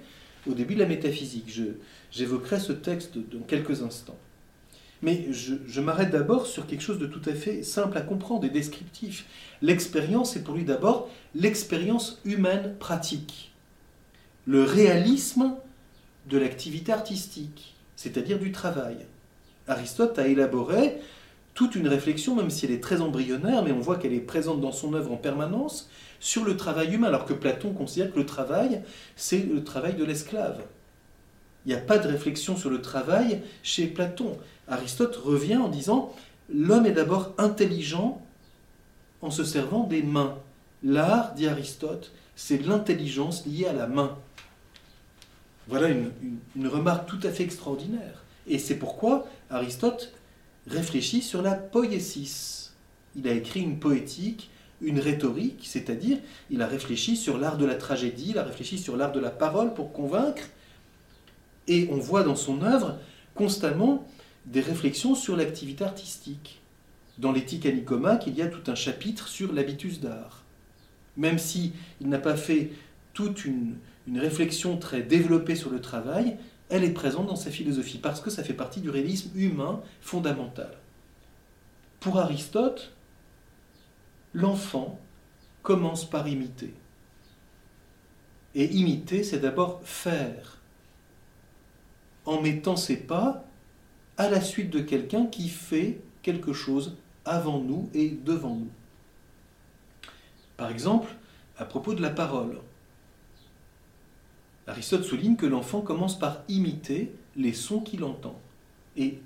au 0.48 0.54
début 0.54 0.74
de 0.74 0.80
la 0.80 0.87
métaphysique. 0.87 1.61
J'évoquerai 2.11 2.61
ce 2.61 2.72
texte 2.72 3.16
dans 3.16 3.40
quelques 3.46 3.83
instants. 3.83 4.18
Mais 5.02 5.26
je, 5.30 5.54
je 5.66 5.80
m'arrête 5.80 6.11
d'abord 6.11 6.46
sur 6.46 6.66
quelque 6.66 6.80
chose 6.83 6.98
de 6.98 7.07
tout 7.07 7.20
à 7.26 7.35
fait 7.35 7.62
simple 7.62 7.98
à 7.98 8.00
comprendre 8.00 8.44
et 8.46 8.50
descriptif. 8.50 9.26
L'expérience 9.61 10.37
est 10.37 10.42
pour 10.42 10.54
lui 10.54 10.64
d'abord 10.64 11.11
l'expérience 11.35 12.20
humaine 12.24 12.74
pratique, 12.78 13.52
le 14.46 14.62
réalisme 14.62 15.54
de 16.30 16.38
l'activité 16.38 16.92
artistique, 16.92 17.74
c'est-à-dire 17.96 18.38
du 18.38 18.52
travail. 18.52 18.96
Aristote 19.66 20.18
a 20.18 20.26
élaboré 20.26 20.98
toute 21.54 21.76
une 21.76 21.86
réflexion, 21.86 22.34
même 22.34 22.50
si 22.50 22.66
elle 22.66 22.72
est 22.72 22.82
très 22.82 23.00
embryonnaire, 23.00 23.62
mais 23.62 23.72
on 23.72 23.80
voit 23.80 23.96
qu'elle 23.96 24.12
est 24.12 24.20
présente 24.20 24.60
dans 24.60 24.72
son 24.72 24.92
œuvre 24.94 25.12
en 25.12 25.16
permanence, 25.16 25.88
sur 26.18 26.44
le 26.44 26.56
travail 26.56 26.92
humain, 26.94 27.08
alors 27.08 27.26
que 27.26 27.32
Platon 27.32 27.72
considère 27.72 28.12
que 28.12 28.18
le 28.18 28.26
travail, 28.26 28.82
c'est 29.14 29.38
le 29.38 29.62
travail 29.62 29.94
de 29.94 30.04
l'esclave. 30.04 30.60
Il 31.64 31.68
n'y 31.68 31.74
a 31.74 31.80
pas 31.80 31.98
de 31.98 32.08
réflexion 32.08 32.56
sur 32.56 32.70
le 32.70 32.82
travail 32.82 33.40
chez 33.62 33.86
Platon. 33.86 34.36
Aristote 34.68 35.16
revient 35.16 35.56
en 35.56 35.68
disant, 35.68 36.12
l'homme 36.52 36.86
est 36.86 36.92
d'abord 36.92 37.32
intelligent 37.38 38.20
en 39.22 39.30
se 39.30 39.44
servant 39.44 39.84
des 39.84 40.02
mains. 40.02 40.36
L'art, 40.82 41.34
dit 41.34 41.46
Aristote, 41.46 42.12
c'est 42.36 42.66
l'intelligence 42.66 43.46
liée 43.46 43.66
à 43.66 43.72
la 43.72 43.86
main. 43.86 44.18
Voilà 45.68 45.88
une, 45.88 46.10
une 46.56 46.68
remarque 46.68 47.06
tout 47.06 47.20
à 47.22 47.30
fait 47.30 47.44
extraordinaire. 47.44 48.24
Et 48.46 48.58
c'est 48.58 48.76
pourquoi 48.76 49.26
Aristote 49.48 50.12
réfléchit 50.66 51.22
sur 51.22 51.42
la 51.42 51.55
poiesis. 51.55 52.72
Il 53.16 53.29
a 53.29 53.33
écrit 53.33 53.61
une 53.61 53.79
poétique, 53.79 54.50
une 54.81 54.98
rhétorique, 54.98 55.64
c'est-à-dire 55.64 56.18
il 56.50 56.62
a 56.62 56.66
réfléchi 56.66 57.16
sur 57.16 57.38
l'art 57.38 57.59
de 57.59 57.64
la 57.64 57.74
tragédie, 57.74 58.31
il 58.31 58.38
a 58.38 58.44
réfléchi 58.44 58.79
sur 58.79 58.96
l'art 58.96 59.12
de 59.12 59.20
la 59.20 59.31
parole 59.31 59.74
pour 59.74 59.92
convaincre. 59.92 60.42
Et 61.68 61.88
on 61.90 61.96
voit 61.96 62.24
dans 62.24 62.37
son 62.37 62.62
œuvre 62.62 62.98
constamment 63.35 64.07
des 64.46 64.61
réflexions 64.61 65.14
sur 65.14 65.37
l'activité 65.37 65.85
artistique. 65.85 66.61
Dans 67.18 67.33
l'éthique 67.33 67.66
à 67.66 67.72
Nicomaque, 67.72 68.27
il 68.27 68.35
y 68.35 68.42
a 68.42 68.48
tout 68.48 68.70
un 68.70 68.74
chapitre 68.74 69.29
sur 69.29 69.53
l'habitus 69.53 70.00
d'art. 70.00 70.42
Même 71.16 71.38
si 71.38 71.72
il 72.00 72.09
n'a 72.09 72.18
pas 72.18 72.37
fait 72.37 72.72
toute 73.12 73.44
une 73.44 73.77
réflexion 74.16 74.77
très 74.77 75.03
développée 75.03 75.55
sur 75.55 75.70
le 75.70 75.81
travail, 75.81 76.37
elle 76.70 76.85
est 76.85 76.92
présente 76.92 77.27
dans 77.27 77.37
sa 77.37 77.50
philosophie, 77.50 77.98
parce 77.98 78.20
que 78.20 78.31
ça 78.31 78.44
fait 78.44 78.55
partie 78.55 78.81
du 78.81 78.90
réalisme 78.90 79.31
humain 79.35 79.83
fondamental. 80.00 80.77
Pour 82.00 82.18
Aristote, 82.18 82.92
l'enfant 84.33 84.98
commence 85.62 86.09
par 86.09 86.29
imiter. 86.29 86.74
Et 88.55 88.66
imiter, 88.66 89.24
c'est 89.24 89.40
d'abord 89.40 89.81
faire, 89.85 90.59
en 92.24 92.40
mettant 92.40 92.77
ses 92.77 92.96
pas 92.96 93.44
à 94.16 94.29
la 94.29 94.40
suite 94.40 94.70
de 94.70 94.81
quelqu'un 94.81 95.27
qui 95.27 95.48
fait 95.48 96.00
quelque 96.22 96.53
chose 96.53 96.96
avant 97.24 97.61
nous 97.61 97.90
et 97.94 98.11
devant 98.11 98.55
nous. 98.55 98.70
Par 100.57 100.70
exemple, 100.70 101.14
à 101.59 101.64
propos 101.64 101.94
de 101.94 102.03
la 102.03 102.11
parole. 102.11 102.59
Aristote 104.66 105.05
souligne 105.05 105.37
que 105.37 105.46
l'enfant 105.46 105.81
commence 105.81 106.18
par 106.18 106.42
imiter 106.48 107.12
les 107.37 107.53
sons 107.53 107.81
qu'il 107.81 108.05
entend. 108.05 108.40
Et 108.96 109.18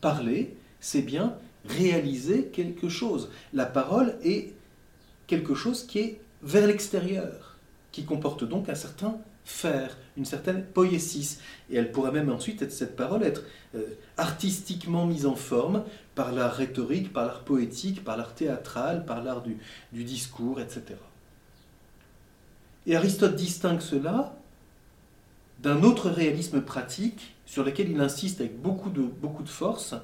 parler, 0.00 0.56
c'est 0.80 1.02
bien 1.02 1.36
réaliser 1.68 2.46
quelque 2.46 2.88
chose. 2.88 3.30
La 3.52 3.66
parole 3.66 4.16
est 4.22 4.54
quelque 5.26 5.54
chose 5.54 5.84
qui 5.86 5.98
est 5.98 6.20
vers 6.42 6.66
l'extérieur, 6.66 7.56
qui 7.90 8.04
comporte 8.04 8.44
donc 8.44 8.68
un 8.68 8.74
certain 8.74 9.18
faire, 9.44 9.96
une 10.16 10.24
certaine 10.24 10.64
poésis. 10.64 11.40
Et 11.70 11.76
elle 11.76 11.90
pourrait 11.90 12.12
même 12.12 12.30
ensuite, 12.30 12.70
cette 12.70 12.96
parole, 12.96 13.24
être 13.24 13.42
euh, 13.74 13.82
artistiquement 14.16 15.06
mise 15.06 15.26
en 15.26 15.36
forme 15.36 15.84
par 16.14 16.32
l'art 16.32 16.54
rhétorique, 16.54 17.12
par 17.12 17.26
l'art 17.26 17.44
poétique, 17.44 18.04
par 18.04 18.16
l'art 18.16 18.34
théâtral, 18.34 19.04
par 19.04 19.22
l'art 19.22 19.42
du 19.42 20.04
discours, 20.04 20.60
etc. 20.60 20.96
Et 22.86 22.94
Aristote 22.94 23.34
distingue 23.34 23.80
cela 23.80 24.36
d'un 25.60 25.82
autre 25.82 26.10
réalisme 26.10 26.60
pratique 26.60 27.34
sur 27.46 27.64
lequel 27.64 27.90
il 27.90 28.00
insiste 28.00 28.40
avec 28.40 28.60
beaucoup 28.60 28.90
de, 28.90 29.08
force, 29.46 29.94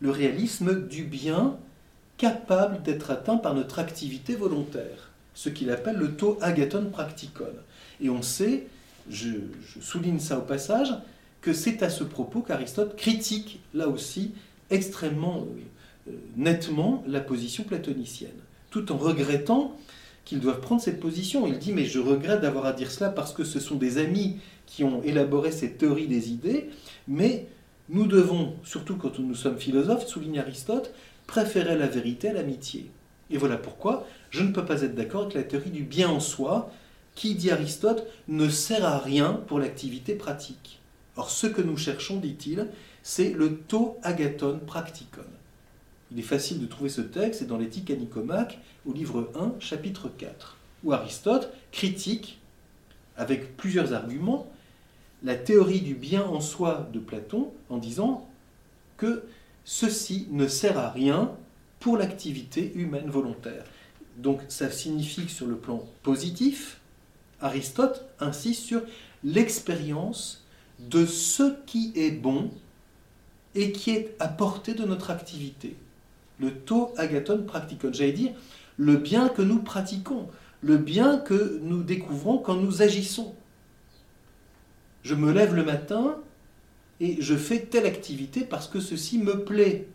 le 0.00 0.10
réalisme 0.10 0.86
du 0.88 1.04
bien 1.04 1.56
capable 2.18 2.82
d'être 2.82 3.10
atteint 3.10 3.36
par 3.36 3.54
notre 3.54 3.78
activité 3.78 4.34
volontaire, 4.34 5.10
ce 5.34 5.48
qu'il 5.48 5.70
appelle 5.70 5.96
le 5.96 6.16
taux 6.16 6.38
agathon 6.40 6.86
practicon. 6.90 7.44
Et 8.00 8.08
on 8.08 8.22
sait, 8.22 8.66
je, 9.10 9.28
souligne 9.80 10.18
ça 10.18 10.38
au 10.38 10.42
passage, 10.42 10.94
que 11.42 11.52
c'est 11.52 11.82
à 11.82 11.90
ce 11.90 12.02
propos 12.02 12.40
qu'Aristote 12.40 12.96
critique 12.96 13.60
là 13.74 13.88
aussi 13.88 14.32
extrêmement 14.70 15.42
euh, 15.42 16.10
euh, 16.10 16.16
nettement 16.36 17.04
la 17.06 17.20
position 17.20 17.62
platonicienne, 17.62 18.30
tout 18.70 18.90
en 18.90 18.96
regrettant 18.96 19.78
qu'ils 20.24 20.40
doivent 20.40 20.60
prendre 20.60 20.80
cette 20.80 20.98
position. 20.98 21.46
Il 21.46 21.58
dit 21.58 21.72
mais 21.72 21.84
je 21.84 22.00
regrette 22.00 22.40
d'avoir 22.40 22.66
à 22.66 22.72
dire 22.72 22.90
cela 22.90 23.10
parce 23.10 23.32
que 23.32 23.44
ce 23.44 23.60
sont 23.60 23.76
des 23.76 23.98
amis 23.98 24.38
qui 24.66 24.84
ont 24.84 25.02
élaboré 25.02 25.52
cette 25.52 25.78
théorie 25.78 26.08
des 26.08 26.30
idées, 26.30 26.68
mais 27.08 27.46
nous 27.88 28.06
devons, 28.06 28.54
surtout 28.64 28.96
quand 28.96 29.18
nous 29.18 29.34
sommes 29.34 29.58
philosophes, 29.58 30.06
souligne 30.06 30.40
Aristote, 30.40 30.92
préférer 31.26 31.76
la 31.76 31.86
vérité 31.86 32.28
à 32.28 32.32
l'amitié. 32.32 32.90
Et 33.30 33.38
voilà 33.38 33.56
pourquoi 33.56 34.06
je 34.30 34.42
ne 34.42 34.52
peux 34.52 34.64
pas 34.64 34.82
être 34.82 34.94
d'accord 34.94 35.22
avec 35.22 35.34
la 35.34 35.42
théorie 35.42 35.70
du 35.70 35.82
bien 35.82 36.08
en 36.08 36.20
soi, 36.20 36.70
qui, 37.14 37.34
dit 37.34 37.50
Aristote, 37.50 38.06
ne 38.28 38.48
sert 38.48 38.84
à 38.84 38.98
rien 38.98 39.32
pour 39.46 39.58
l'activité 39.58 40.14
pratique. 40.14 40.80
Or, 41.16 41.30
ce 41.30 41.46
que 41.46 41.62
nous 41.62 41.76
cherchons, 41.76 42.18
dit-il, 42.18 42.68
c'est 43.02 43.30
le 43.30 43.56
to 43.56 43.96
agathon 44.02 44.60
practicon. 44.66 45.22
Il 46.12 46.18
est 46.18 46.22
facile 46.22 46.60
de 46.60 46.66
trouver 46.66 46.90
ce 46.90 47.00
texte, 47.00 47.40
c'est 47.40 47.46
dans 47.46 47.56
l'éthique 47.56 47.90
à 47.90 47.96
Nicomaque, 47.96 48.58
au 48.84 48.92
livre 48.92 49.30
1, 49.34 49.54
chapitre 49.60 50.10
4, 50.18 50.56
où 50.84 50.92
Aristote 50.92 51.52
critique, 51.72 52.38
avec 53.16 53.56
plusieurs 53.56 53.92
arguments, 53.92 54.52
la 55.26 55.34
théorie 55.34 55.80
du 55.80 55.94
bien 55.94 56.22
en 56.22 56.40
soi 56.40 56.88
de 56.92 57.00
Platon 57.00 57.52
en 57.68 57.78
disant 57.78 58.28
que 58.96 59.24
ceci 59.64 60.28
ne 60.30 60.46
sert 60.46 60.78
à 60.78 60.88
rien 60.88 61.32
pour 61.80 61.96
l'activité 61.96 62.72
humaine 62.76 63.10
volontaire. 63.10 63.64
Donc 64.18 64.40
ça 64.48 64.70
signifie 64.70 65.26
que 65.26 65.32
sur 65.32 65.46
le 65.46 65.56
plan 65.56 65.82
positif, 66.04 66.80
Aristote 67.40 68.06
insiste 68.20 68.62
sur 68.62 68.82
l'expérience 69.24 70.44
de 70.78 71.04
ce 71.04 71.56
qui 71.66 71.92
est 71.96 72.12
bon 72.12 72.50
et 73.56 73.72
qui 73.72 73.90
est 73.90 74.14
à 74.20 74.28
portée 74.28 74.74
de 74.74 74.84
notre 74.84 75.10
activité. 75.10 75.74
Le 76.38 76.52
to 76.52 76.94
agathon 76.98 77.42
practicon, 77.42 77.92
j'allais 77.92 78.12
dire 78.12 78.32
le 78.76 78.96
bien 78.96 79.28
que 79.28 79.42
nous 79.42 79.58
pratiquons, 79.58 80.28
le 80.60 80.76
bien 80.78 81.18
que 81.18 81.58
nous 81.64 81.82
découvrons 81.82 82.38
quand 82.38 82.54
nous 82.54 82.80
agissons. 82.80 83.34
Je 85.06 85.14
me 85.14 85.32
lève 85.32 85.54
le 85.54 85.62
matin 85.62 86.18
et 86.98 87.22
je 87.22 87.36
fais 87.36 87.60
telle 87.60 87.86
activité 87.86 88.40
parce 88.40 88.66
que 88.66 88.80
ceci 88.80 89.18
me 89.18 89.44
plaît. 89.44 89.86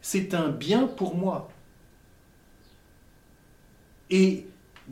C'est 0.00 0.32
un 0.32 0.48
bien 0.48 0.86
pour 0.86 1.16
moi. 1.16 1.50
Et 4.10 4.46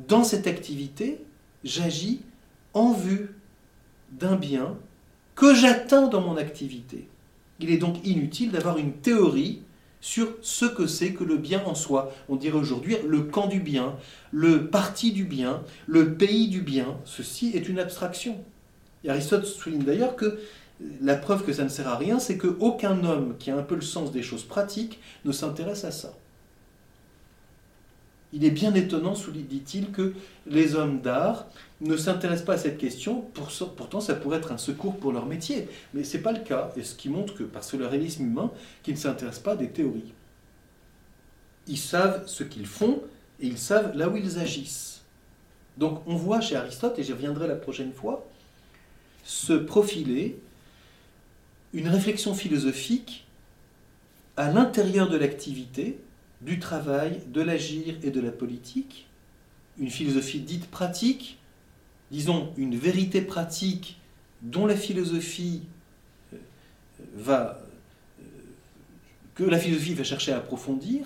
dans 0.09 0.25
cette 0.25 0.49
activité, 0.49 1.21
j'agis 1.63 2.23
en 2.75 2.93
vue 2.93 3.31
d'un 4.11 4.35
bien 4.35 4.77
que 5.37 5.55
j'atteins 5.55 6.09
dans 6.09 6.23
mon 6.23 6.37
activité. 6.37 7.07
Il 7.61 7.71
est 7.71 7.79
donc 7.79 8.05
inutile 8.05 8.51
d'avoir 8.51 8.79
une 8.79 8.95
théorie 8.95 9.63
sur 10.01 10.35
ce 10.43 10.65
que 10.65 10.89
c'est 10.89 11.13
que 11.13 11.23
le 11.23 11.37
bien 11.37 11.63
en 11.67 11.77
soi. 11.77 12.13
On 12.29 12.35
dirait 12.35 12.59
aujourd'hui 12.59 12.97
le 13.07 13.23
camp 13.23 13.47
du 13.47 13.61
bien, 13.61 13.95
le 14.33 14.67
parti 14.67 15.13
du 15.13 15.23
bien, 15.23 15.63
le 15.87 16.15
pays 16.15 16.49
du 16.49 16.63
bien. 16.63 16.99
Ceci 17.05 17.53
est 17.55 17.69
une 17.69 17.79
abstraction. 17.79 18.45
Et 19.05 19.11
Aristote 19.11 19.45
souligne 19.45 19.83
d'ailleurs 19.83 20.17
que 20.17 20.39
la 21.01 21.17
preuve 21.17 21.45
que 21.45 21.53
ça 21.53 21.65
ne 21.65 21.69
sert 21.69 21.89
à 21.89 21.97
rien, 21.97 22.19
c'est 22.19 22.39
qu'aucun 22.39 23.05
homme 23.05 23.37
qui 23.39 23.51
a 23.51 23.57
un 23.57 23.63
peu 23.63 23.75
le 23.75 23.81
sens 23.83 24.13
des 24.13 24.23
choses 24.23 24.45
pratiques 24.45 25.01
ne 25.25 25.33
s'intéresse 25.33 25.85
à 25.85 25.91
ça. 25.91 26.15
Il 28.33 28.45
est 28.45 28.51
bien 28.51 28.75
étonnant, 28.75 29.15
dit-il, 29.15 29.91
que 29.91 30.13
les 30.47 30.75
hommes 30.75 31.01
d'art 31.01 31.47
ne 31.81 31.97
s'intéressent 31.97 32.45
pas 32.45 32.55
à 32.55 32.59
cette 32.59 32.77
question, 32.77 33.25
pourtant 33.77 34.01
ça 34.01 34.15
pourrait 34.15 34.39
être 34.39 34.53
un 34.53 34.59
secours 34.59 34.97
pour 34.97 35.13
leur 35.13 35.25
métier. 35.25 35.67
Mais 35.95 36.05
ce 36.05 36.17
n'est 36.17 36.23
pas 36.23 36.33
le 36.33 36.41
cas, 36.41 36.71
et 36.77 36.83
ce 36.83 36.95
qui 36.95 37.09
montre 37.09 37.35
que, 37.35 37.43
que 37.43 37.77
le 37.77 37.87
réalisme 37.87 38.25
humain, 38.25 38.51
qu'ils 38.83 38.95
ne 38.95 38.99
s'intéressent 38.99 39.43
pas 39.43 39.53
à 39.53 39.57
des 39.57 39.71
théories. 39.71 40.13
Ils 41.67 41.79
savent 41.79 42.27
ce 42.27 42.45
qu'ils 42.45 42.67
font, 42.67 43.01
et 43.41 43.47
ils 43.47 43.59
savent 43.59 43.97
là 43.97 44.11
où 44.11 44.17
ils 44.17 44.39
agissent. 44.39 45.03
Donc 45.79 46.03
on 46.07 46.17
voit 46.17 46.43
chez 46.43 46.57
Aristote, 46.57 46.99
et 46.99 47.05
j'y 47.05 47.15
reviendrai 47.15 47.49
la 47.49 47.57
prochaine 47.57 47.93
fois, 47.95 48.28
se 49.29 49.53
profiler 49.53 50.41
une 51.75 51.87
réflexion 51.87 52.33
philosophique 52.33 53.27
à 54.39 54.51
l'intérieur 54.51 55.11
de 55.11 55.19
l'activité, 55.19 55.99
du 56.41 56.59
travail, 56.59 57.21
de 57.27 57.43
l'agir 57.43 57.97
et 58.03 58.11
de 58.11 58.21
la 58.23 58.31
politique, 58.31 59.07
une 59.79 59.91
philosophie 59.91 60.41
dite 60.41 60.71
pratique, 60.71 61.39
disons 62.11 62.55
une 62.57 62.75
vérité 62.75 63.21
pratique 63.21 64.01
dont 64.41 64.65
la 64.65 64.77
philosophie 64.77 65.61
euh, 66.33 66.39
va 67.15 67.61
euh, 68.21 68.25
que 69.35 69.45
la 69.45 69.59
philosophie 69.59 69.93
va 69.93 70.05
chercher 70.05 70.33
à 70.33 70.39
approfondir 70.39 71.05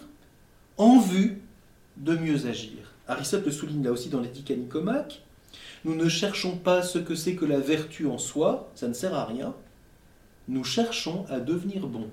en 0.77 1.01
vue 1.01 1.41
de 1.97 2.15
mieux 2.15 2.47
agir. 2.47 2.79
Aristote 3.09 3.45
le 3.47 3.51
souligne 3.51 3.83
là 3.83 3.91
aussi 3.91 4.11
dans 4.11 4.21
l'éthique 4.21 4.53
à 4.53 4.55
Nicomaque. 4.55 5.23
Nous 5.85 5.95
ne 5.95 6.09
cherchons 6.09 6.57
pas 6.57 6.83
ce 6.83 6.99
que 6.99 7.15
c'est 7.15 7.35
que 7.35 7.45
la 7.45 7.59
vertu 7.59 8.07
en 8.07 8.19
soi, 8.19 8.71
ça 8.75 8.89
ne 8.89 8.93
sert 8.93 9.15
à 9.15 9.25
rien. 9.25 9.55
Nous 10.49 10.65
cherchons 10.65 11.27
à 11.29 11.41
devenir 11.41 11.87
bons. 11.87 12.11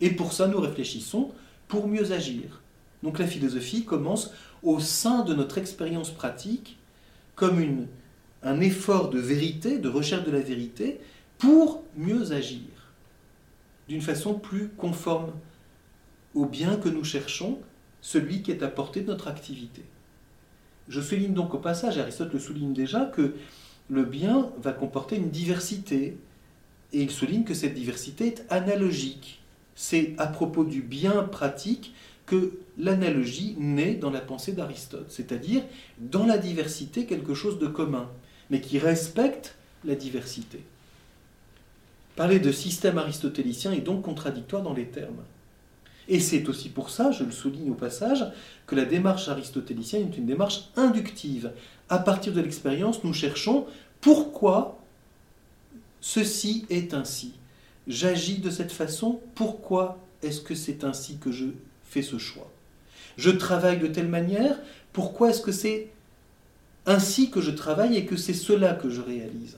Et 0.00 0.10
pour 0.10 0.32
ça, 0.32 0.46
nous 0.48 0.60
réfléchissons 0.60 1.32
pour 1.68 1.88
mieux 1.88 2.12
agir. 2.12 2.60
Donc 3.02 3.18
la 3.18 3.26
philosophie 3.26 3.84
commence 3.84 4.32
au 4.62 4.78
sein 4.78 5.24
de 5.24 5.34
notre 5.34 5.58
expérience 5.58 6.10
pratique 6.10 6.78
comme 7.34 7.86
un 8.42 8.60
effort 8.60 9.10
de 9.10 9.18
vérité, 9.18 9.78
de 9.78 9.88
recherche 9.88 10.24
de 10.24 10.30
la 10.30 10.40
vérité, 10.40 11.00
pour 11.38 11.82
mieux 11.96 12.32
agir, 12.32 12.60
d'une 13.88 14.00
façon 14.00 14.34
plus 14.34 14.68
conforme 14.68 15.32
au 16.34 16.46
bien 16.46 16.76
que 16.76 16.88
nous 16.88 17.04
cherchons, 17.04 17.58
celui 18.00 18.42
qui 18.42 18.50
est 18.50 18.62
à 18.62 18.68
portée 18.68 19.00
de 19.00 19.08
notre 19.08 19.28
activité. 19.28 19.84
Je 20.88 21.00
souligne 21.00 21.32
donc 21.32 21.54
au 21.54 21.58
passage, 21.58 21.98
Aristote 21.98 22.32
le 22.32 22.38
souligne 22.38 22.72
déjà, 22.72 23.06
que 23.06 23.34
le 23.88 24.04
bien 24.04 24.50
va 24.60 24.72
comporter 24.72 25.16
une 25.16 25.30
diversité, 25.30 26.16
et 26.92 27.02
il 27.02 27.10
souligne 27.10 27.44
que 27.44 27.54
cette 27.54 27.74
diversité 27.74 28.26
est 28.26 28.44
analogique. 28.50 29.40
C'est 29.74 30.14
à 30.18 30.26
propos 30.26 30.64
du 30.64 30.82
bien 30.82 31.22
pratique 31.24 31.94
que 32.26 32.58
l'analogie 32.78 33.56
naît 33.58 33.94
dans 33.94 34.10
la 34.10 34.20
pensée 34.20 34.52
d'Aristote, 34.52 35.10
c'est-à-dire 35.10 35.62
dans 35.98 36.26
la 36.26 36.38
diversité 36.38 37.06
quelque 37.06 37.34
chose 37.34 37.58
de 37.58 37.66
commun, 37.66 38.08
mais 38.50 38.60
qui 38.60 38.78
respecte 38.78 39.56
la 39.84 39.94
diversité. 39.94 40.60
Parler 42.16 42.38
de 42.38 42.52
système 42.52 42.98
aristotélicien 42.98 43.72
est 43.72 43.80
donc 43.80 44.02
contradictoire 44.02 44.62
dans 44.62 44.74
les 44.74 44.86
termes. 44.86 45.22
Et 46.12 46.20
c'est 46.20 46.46
aussi 46.50 46.68
pour 46.68 46.90
ça, 46.90 47.10
je 47.10 47.24
le 47.24 47.30
souligne 47.30 47.70
au 47.70 47.74
passage, 47.74 48.26
que 48.66 48.76
la 48.76 48.84
démarche 48.84 49.28
aristotélicienne 49.28 50.08
est 50.12 50.18
une 50.18 50.26
démarche 50.26 50.68
inductive. 50.76 51.52
À 51.88 51.98
partir 51.98 52.34
de 52.34 52.42
l'expérience, 52.42 53.02
nous 53.02 53.14
cherchons 53.14 53.64
pourquoi 54.02 54.78
ceci 56.02 56.66
est 56.68 56.92
ainsi. 56.92 57.32
J'agis 57.88 58.40
de 58.40 58.50
cette 58.50 58.72
façon, 58.72 59.20
pourquoi 59.34 60.00
est-ce 60.22 60.42
que 60.42 60.54
c'est 60.54 60.84
ainsi 60.84 61.16
que 61.16 61.32
je 61.32 61.46
fais 61.82 62.02
ce 62.02 62.18
choix? 62.18 62.52
Je 63.16 63.30
travaille 63.30 63.78
de 63.78 63.86
telle 63.86 64.08
manière, 64.08 64.58
pourquoi 64.92 65.30
est-ce 65.30 65.40
que 65.40 65.50
c'est 65.50 65.88
ainsi 66.84 67.30
que 67.30 67.40
je 67.40 67.52
travaille 67.52 67.96
et 67.96 68.04
que 68.04 68.16
c'est 68.16 68.34
cela 68.34 68.74
que 68.74 68.90
je 68.90 69.00
réalise? 69.00 69.56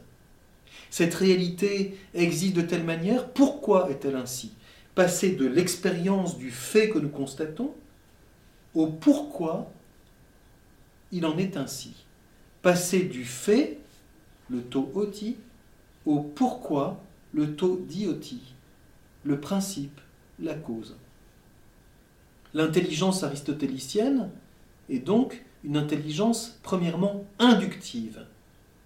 Cette 0.88 1.14
réalité 1.14 1.98
existe 2.14 2.54
de 2.54 2.62
telle 2.62 2.84
manière, 2.84 3.28
pourquoi 3.30 3.90
est-elle 3.90 4.14
ainsi? 4.14 4.52
Passer 4.94 5.32
de 5.32 5.46
l'expérience 5.46 6.38
du 6.38 6.50
fait 6.50 6.90
que 6.90 6.98
nous 6.98 7.08
constatons 7.08 7.74
au 8.74 8.86
pourquoi 8.86 9.70
il 11.12 11.26
en 11.26 11.38
est 11.38 11.56
ainsi. 11.56 11.94
Passer 12.62 13.04
du 13.04 13.24
fait 13.24 13.78
le 14.50 14.62
to 14.62 14.90
oti, 14.94 15.36
au 16.06 16.20
pourquoi, 16.20 17.02
le 17.32 17.54
to 17.54 17.76
dioti, 17.88 18.54
le 19.24 19.40
principe, 19.40 20.00
la 20.40 20.54
cause. 20.54 20.96
L'intelligence 22.52 23.22
aristotélicienne 23.22 24.30
est 24.88 25.00
donc 25.00 25.44
une 25.64 25.76
intelligence 25.76 26.58
premièrement 26.62 27.24
inductive, 27.38 28.26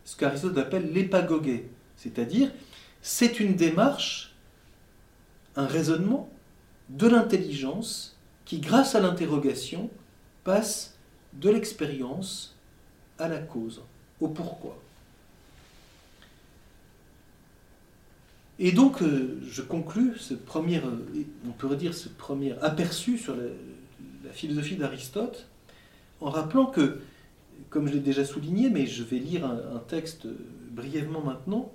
ce 0.04 0.16
qu'Aristote 0.16 0.56
appelle 0.56 0.92
l'épagogé, 0.92 1.68
c'est-à-dire 1.96 2.50
c'est 3.02 3.40
une 3.40 3.56
démarche, 3.56 4.34
un 5.58 5.66
raisonnement 5.66 6.30
de 6.88 7.08
l'intelligence 7.08 8.16
qui, 8.44 8.60
grâce 8.60 8.94
à 8.94 9.00
l'interrogation, 9.00 9.90
passe 10.44 10.96
de 11.34 11.50
l'expérience 11.50 12.56
à 13.18 13.28
la 13.28 13.38
cause, 13.38 13.82
au 14.20 14.28
pourquoi. 14.28 14.78
Et 18.60 18.72
donc, 18.72 19.02
euh, 19.02 19.40
je 19.48 19.60
conclus 19.62 20.16
ce 20.18 20.34
premier, 20.34 20.78
euh, 20.78 21.24
on 21.46 21.50
pourrait 21.50 21.76
dire 21.76 21.92
ce 21.92 22.08
premier 22.08 22.52
aperçu 22.60 23.18
sur 23.18 23.36
la, 23.36 23.44
philosophie 24.32 24.76
d'Aristote 24.76 25.48
en 26.20 26.28
rappelant 26.28 26.66
que, 26.66 27.00
comme 27.70 27.88
je 27.88 27.94
l'ai 27.94 28.00
déjà 28.00 28.24
souligné, 28.26 28.68
mais 28.68 28.86
je 28.86 29.02
vais 29.02 29.18
lire 29.18 29.46
un 29.46 29.78
texte 29.88 30.26
brièvement 30.70 31.22
maintenant, 31.22 31.72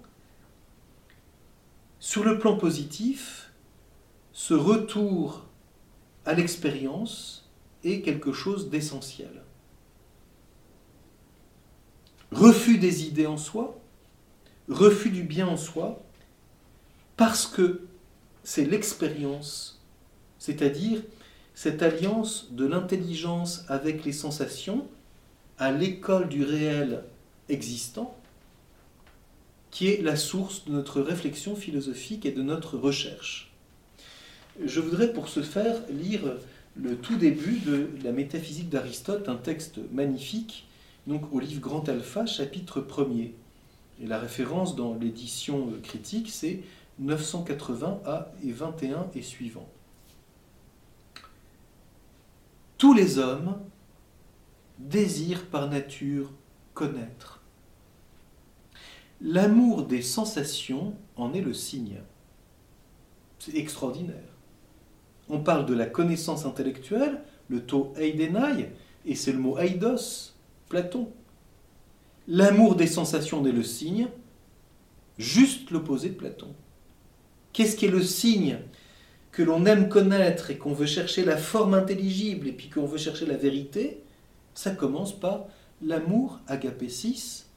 sur 2.00 2.24
le 2.24 2.38
plan 2.38 2.56
positif, 2.56 3.43
ce 4.34 4.56
retour 4.56 5.46
à 6.26 6.34
l'expérience 6.34 7.48
est 7.84 8.02
quelque 8.02 8.34
chose 8.34 8.70
d'essentiel. 8.70 9.44
Refus 12.32 12.80
des 12.80 13.06
idées 13.06 13.28
en 13.28 13.38
soi, 13.38 13.80
refus 14.68 15.12
du 15.12 15.22
bien 15.22 15.48
en 15.48 15.58
soi, 15.58 16.02
parce 17.16 17.46
que 17.46 17.82
c'est 18.44 18.66
l'expérience, 18.66 19.80
c'est-à-dire 20.40 21.02
cette 21.54 21.84
alliance 21.84 22.52
de 22.52 22.66
l'intelligence 22.66 23.66
avec 23.68 24.04
les 24.04 24.14
sensations 24.14 24.88
à 25.60 25.72
l'école 25.72 26.28
du 26.28 26.44
réel 26.44 27.04
existant, 27.50 28.18
qui 29.70 29.90
est 29.90 30.02
la 30.02 30.16
source 30.16 30.66
de 30.66 30.72
notre 30.72 31.02
réflexion 31.02 31.56
philosophique 31.56 32.26
et 32.26 32.32
de 32.32 32.42
notre 32.42 32.78
recherche. 32.80 33.53
Je 34.62 34.80
voudrais 34.80 35.12
pour 35.12 35.30
ce 35.30 35.42
faire 35.42 35.82
lire 35.90 36.22
le 36.76 36.96
tout 36.98 37.16
début 37.16 37.58
de 37.60 37.90
la 38.04 38.12
métaphysique 38.12 38.70
d'Aristote, 38.70 39.28
un 39.28 39.36
texte 39.36 39.80
magnifique, 39.92 40.68
donc 41.08 41.34
au 41.34 41.40
livre 41.40 41.62
Grand 41.62 41.88
Alpha, 41.90 42.26
chapitre 42.28 42.80
1er. 42.80 43.32
Et 44.02 44.08
la 44.08 44.20
référence 44.20 44.76
dans 44.76 44.94
l'édition 44.96 45.72
critique, 45.82 46.30
c'est 46.30 46.62
980 47.00 48.02
A 48.06 48.32
et 48.44 48.52
21 48.52 49.08
et 49.16 49.22
suivant. 49.24 49.68
Tous 52.78 52.94
les 52.94 53.18
hommes 53.18 53.58
désirent 54.78 55.46
par 55.46 55.70
nature 55.70 56.32
connaître 56.74 57.42
L'amour 59.22 59.86
des 59.86 60.02
sensations 60.02 60.94
en 61.16 61.34
est 61.34 61.42
le 61.42 61.54
signe. 61.54 62.02
C'est 63.40 63.56
extraordinaire. 63.56 64.33
On 65.30 65.40
parle 65.40 65.66
de 65.66 65.74
la 65.74 65.86
connaissance 65.86 66.46
intellectuelle, 66.46 67.22
le 67.50 67.62
taux 67.66 67.94
eidenai, 67.98 68.72
et 69.06 69.16
c'est 69.16 69.32
le 69.32 69.40
mot 69.40 69.58
eidos, 69.58 70.34
Platon. 70.70 71.10
L'amour 72.28 72.76
des 72.76 72.88
sensations 72.88 73.42
en 73.42 73.46
est 73.46 73.52
le 73.52 73.64
signe, 73.64 74.08
juste 75.18 75.72
l'opposé 75.72 76.10
de 76.10 76.16
Platon. 76.16 76.54
Qu'est-ce 77.52 77.76
qui 77.76 77.86
est 77.86 77.92
le 77.92 78.04
signe 78.04 78.60
que 79.32 79.44
l'on 79.44 79.66
aime 79.66 79.90
connaître 79.90 80.52
et 80.52 80.58
qu'on 80.58 80.74
veut 80.74 80.86
chercher 80.86 81.26
la 81.26 81.38
forme 81.38 81.74
intelligible 81.74 82.48
et 82.48 82.52
puis 82.52 82.70
qu'on 82.70 82.86
veut 82.86 82.98
chercher 82.98 83.26
la 83.26 83.38
vérité? 83.38 84.04
Ça 84.54 84.72
commence 84.72 85.20
par 85.20 85.46
l'amour 85.82 86.40
agapésis, 86.48 87.48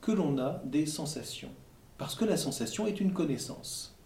que 0.00 0.12
l'on 0.12 0.38
a 0.38 0.60
des 0.64 0.84
sensations, 0.84 1.50
parce 1.96 2.14
que 2.14 2.24
la 2.24 2.36
sensation 2.36 2.86
est 2.86 3.00
une 3.00 3.12
connaissance. 3.12 3.96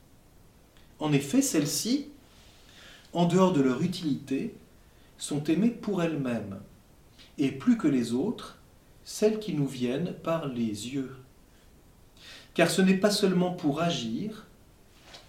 En 0.98 1.12
effet, 1.12 1.42
celles-ci, 1.42 2.10
en 3.16 3.24
dehors 3.24 3.54
de 3.54 3.62
leur 3.62 3.80
utilité, 3.80 4.54
sont 5.16 5.42
aimées 5.44 5.70
pour 5.70 6.02
elles-mêmes, 6.02 6.60
et 7.38 7.50
plus 7.50 7.78
que 7.78 7.88
les 7.88 8.12
autres, 8.12 8.58
celles 9.04 9.38
qui 9.38 9.54
nous 9.54 9.66
viennent 9.66 10.12
par 10.22 10.48
les 10.48 10.92
yeux. 10.92 11.16
Car 12.52 12.68
ce 12.68 12.82
n'est 12.82 12.98
pas 12.98 13.10
seulement 13.10 13.52
pour 13.52 13.80
agir, 13.80 14.46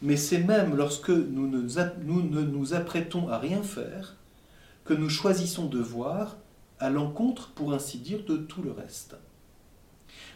mais 0.01 0.17
c'est 0.17 0.43
même 0.43 0.75
lorsque 0.75 1.11
nous 1.11 1.47
ne, 1.47 2.41
nous 2.41 2.73
apprêtons 2.73 3.29
à 3.29 3.39
rien 3.39 3.63
faire 3.63 4.17
que 4.83 4.93
nous 4.93 5.09
choisissons 5.09 5.67
de 5.67 5.79
voir 5.79 6.35
à 6.81 6.89
l'encontre, 6.89 7.51
pour 7.51 7.71
ainsi 7.71 7.99
dire, 7.99 8.25
de 8.25 8.35
tout 8.35 8.63
le 8.63 8.71
reste. 8.71 9.15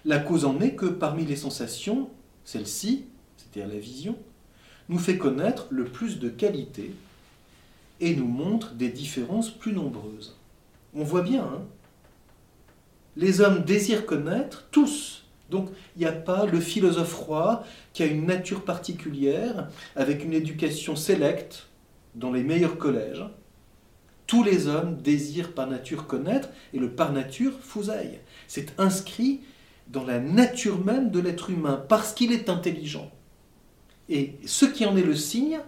La 0.06 0.20
cause 0.20 0.46
en 0.46 0.62
est 0.62 0.76
que 0.76 0.86
parmi 0.86 1.26
les 1.26 1.36
sensations, 1.36 2.12
celle-ci, 2.46 3.08
c'est-à-dire 3.36 3.74
la 3.74 3.80
vision, 3.80 4.18
nous 4.88 5.00
fait 5.00 5.18
connaître 5.18 5.68
le 5.70 5.84
plus 5.84 6.18
de 6.18 6.30
qualités 6.30 6.96
et 8.02 8.16
nous 8.16 8.28
montre 8.28 8.74
des 8.74 8.90
différences 8.90 9.50
plus 9.50 9.72
nombreuses. 9.72 10.38
On 10.94 11.04
voit 11.04 11.22
bien, 11.22 11.44
hein 11.44 11.64
les 13.16 13.42
hommes 13.42 13.64
désirent 13.64 14.06
connaître 14.06 14.68
tous. 14.72 15.26
Donc 15.50 15.70
il 15.96 16.00
n'y 16.00 16.06
a 16.06 16.14
pas 16.14 16.46
le 16.46 16.60
philosophe 16.60 17.14
roi 17.14 17.64
qui 17.94 18.04
a 18.04 18.06
une 18.06 18.26
nature 18.26 18.64
particulière, 18.64 19.70
avec 19.96 20.24
une 20.24 20.34
éducation 20.34 20.96
sélecte 20.96 21.68
dans 22.16 22.32
les 22.32 22.44
meilleurs 22.44 22.78
collèges. 22.78 23.26
Tous 24.28 24.44
les 24.44 24.68
hommes 24.68 24.98
désirent 25.02 25.54
par 25.54 25.68
nature 25.68 26.08
connaître, 26.08 26.50
et 26.74 26.80
le 26.80 26.92
par 26.92 27.12
nature 27.12 27.60
fousaille. 27.62 28.20
C'est 28.48 28.80
inscrit 28.80 29.42
dans 29.90 30.06
la 30.06 30.20
nature 30.20 30.84
même 30.86 31.12
de 31.12 31.20
l'être 31.20 31.50
humain, 31.50 31.84
parce 31.90 32.14
qu'il 32.14 32.32
est 32.32 32.48
intelligent. 32.48 33.12
Et 34.08 34.36
ce 34.46 34.66
qui 34.66 34.86
en 34.86 34.96
est 34.96 35.04
le 35.04 35.16
signe, 35.16 35.60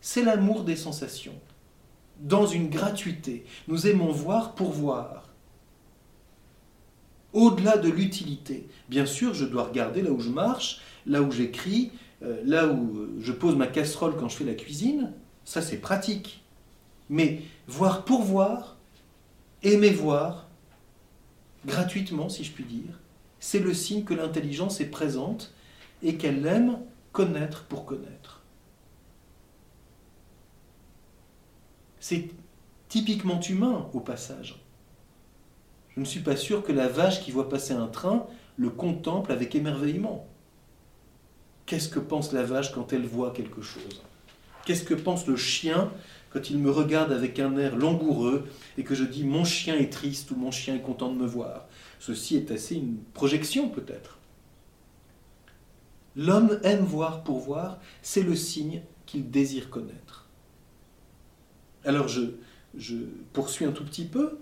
c'est 0.00 0.22
l'amour 0.22 0.62
des 0.62 0.76
sensations, 0.76 1.34
dans 2.20 2.46
une 2.46 2.68
gratuité. 2.70 3.44
Nous 3.68 3.86
aimons 3.86 4.10
voir 4.10 4.54
pour 4.54 4.70
voir. 4.70 5.28
Au-delà 7.32 7.76
de 7.76 7.90
l'utilité. 7.90 8.68
Bien 8.88 9.04
sûr, 9.04 9.34
je 9.34 9.44
dois 9.44 9.64
regarder 9.64 10.02
là 10.02 10.10
où 10.10 10.20
je 10.20 10.30
marche, 10.30 10.80
là 11.04 11.20
où 11.22 11.30
j'écris, 11.30 11.90
euh, 12.22 12.40
là 12.44 12.66
où 12.66 13.08
je 13.20 13.32
pose 13.32 13.56
ma 13.56 13.66
casserole 13.66 14.16
quand 14.16 14.28
je 14.28 14.36
fais 14.36 14.44
la 14.44 14.54
cuisine. 14.54 15.12
Ça, 15.44 15.60
c'est 15.60 15.76
pratique. 15.76 16.42
Mais 17.10 17.42
voir 17.68 18.04
pour 18.04 18.22
voir, 18.22 18.76
aimer 19.62 19.90
voir, 19.90 20.48
gratuitement, 21.66 22.28
si 22.28 22.44
je 22.44 22.52
puis 22.52 22.64
dire, 22.64 22.98
c'est 23.38 23.58
le 23.58 23.74
signe 23.74 24.04
que 24.04 24.14
l'intelligence 24.14 24.80
est 24.80 24.86
présente 24.90 25.52
et 26.02 26.16
qu'elle 26.16 26.46
aime 26.46 26.78
connaître 27.12 27.64
pour 27.64 27.84
connaître. 27.84 28.25
C'est 32.08 32.28
typiquement 32.88 33.40
humain 33.40 33.90
au 33.92 33.98
passage. 33.98 34.62
Je 35.92 35.98
ne 35.98 36.04
suis 36.04 36.20
pas 36.20 36.36
sûr 36.36 36.62
que 36.62 36.70
la 36.70 36.86
vache 36.86 37.20
qui 37.20 37.32
voit 37.32 37.48
passer 37.48 37.74
un 37.74 37.88
train 37.88 38.28
le 38.56 38.70
contemple 38.70 39.32
avec 39.32 39.56
émerveillement. 39.56 40.24
Qu'est-ce 41.66 41.88
que 41.88 41.98
pense 41.98 42.32
la 42.32 42.44
vache 42.44 42.70
quand 42.70 42.92
elle 42.92 43.06
voit 43.06 43.32
quelque 43.32 43.60
chose? 43.60 44.04
Qu'est-ce 44.64 44.84
que 44.84 44.94
pense 44.94 45.26
le 45.26 45.34
chien 45.34 45.90
quand 46.30 46.48
il 46.48 46.58
me 46.58 46.70
regarde 46.70 47.10
avec 47.10 47.40
un 47.40 47.56
air 47.56 47.74
langoureux 47.76 48.46
et 48.78 48.84
que 48.84 48.94
je 48.94 49.02
dis 49.02 49.24
mon 49.24 49.44
chien 49.44 49.74
est 49.74 49.92
triste 49.92 50.30
ou 50.30 50.36
mon 50.36 50.52
chien 50.52 50.76
est 50.76 50.82
content 50.82 51.12
de 51.12 51.18
me 51.18 51.26
voir 51.26 51.66
Ceci 51.98 52.36
est 52.36 52.52
assez 52.52 52.76
une 52.76 52.98
projection 53.14 53.68
peut-être. 53.68 54.18
L'homme 56.14 56.60
aime 56.62 56.84
voir 56.84 57.24
pour 57.24 57.40
voir, 57.40 57.80
c'est 58.00 58.22
le 58.22 58.36
signe 58.36 58.82
qu'il 59.06 59.28
désire 59.28 59.70
connaître. 59.70 60.25
Alors 61.86 62.08
je, 62.08 62.94
poursuis 63.32 63.64
un 63.64 63.72
tout 63.72 63.84
petit 63.84 64.04
peu 64.04 64.40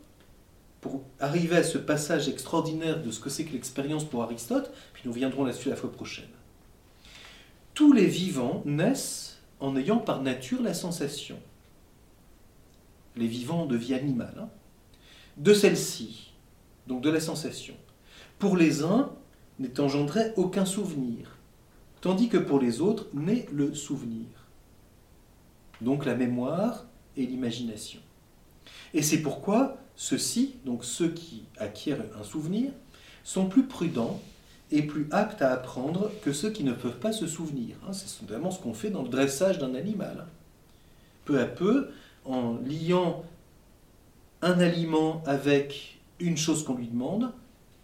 pour 0.80 1.02
arriver 1.20 1.56
à 1.56 1.62
ce 1.62 1.78
passage 1.78 2.28
extraordinaire 2.28 3.02
de 3.02 3.10
ce 3.10 3.20
que 3.20 3.30
c'est 3.30 3.44
que 3.44 3.52
l'expérience 3.52 4.04
pour 4.04 4.22
Aristote, 4.22 4.72
puis 4.94 5.02
nous 5.04 5.12
viendrons 5.12 5.44
là-dessus 5.44 5.68
la 5.68 5.76
fois 5.76 5.92
prochaine. 5.92 6.28
Tous 7.74 7.92
les 7.92 8.06
vivants 8.06 8.62
naissent 8.64 9.38
en 9.60 9.76
ayant 9.76 9.98
par 9.98 10.22
nature 10.22 10.62
la 10.62 10.74
sensation. 10.74 11.38
Les 13.16 13.26
vivants 13.26 13.66
de 13.66 13.76
vie 13.76 13.94
animale. 13.94 14.34
Hein. 14.40 14.48
De 15.36 15.54
celle-ci, 15.54 16.32
donc 16.86 17.02
de 17.02 17.10
la 17.10 17.20
sensation. 17.20 17.74
Pour 18.38 18.56
les 18.56 18.82
uns, 18.82 19.12
n'est 19.58 19.80
engendré 19.80 20.32
aucun 20.36 20.64
souvenir, 20.64 21.38
tandis 22.00 22.28
que 22.28 22.38
pour 22.38 22.58
les 22.58 22.80
autres 22.80 23.06
naît 23.12 23.46
le 23.52 23.74
souvenir. 23.74 24.26
Donc 25.80 26.04
la 26.04 26.14
mémoire 26.14 26.86
et 27.16 27.26
l'imagination. 27.26 28.00
Et 28.92 29.02
c'est 29.02 29.22
pourquoi 29.22 29.78
ceux-ci, 29.96 30.56
donc 30.64 30.84
ceux 30.84 31.08
qui 31.08 31.44
acquièrent 31.58 32.04
un 32.18 32.24
souvenir, 32.24 32.70
sont 33.22 33.46
plus 33.46 33.64
prudents 33.64 34.20
est 34.72 34.82
plus 34.82 35.06
apte 35.10 35.42
à 35.42 35.52
apprendre 35.52 36.10
que 36.22 36.32
ceux 36.32 36.50
qui 36.50 36.64
ne 36.64 36.72
peuvent 36.72 36.98
pas 36.98 37.12
se 37.12 37.26
souvenir. 37.26 37.76
Hein. 37.86 37.92
C'est 37.92 38.22
notamment 38.22 38.50
ce 38.50 38.60
qu'on 38.60 38.74
fait 38.74 38.90
dans 38.90 39.02
le 39.02 39.08
dressage 39.08 39.58
d'un 39.58 39.74
animal. 39.74 40.26
Peu 41.24 41.40
à 41.40 41.44
peu, 41.44 41.90
en 42.24 42.58
liant 42.64 43.24
un 44.42 44.58
aliment 44.60 45.22
avec 45.26 45.98
une 46.20 46.36
chose 46.36 46.64
qu'on 46.64 46.74
lui 46.74 46.88
demande, 46.88 47.32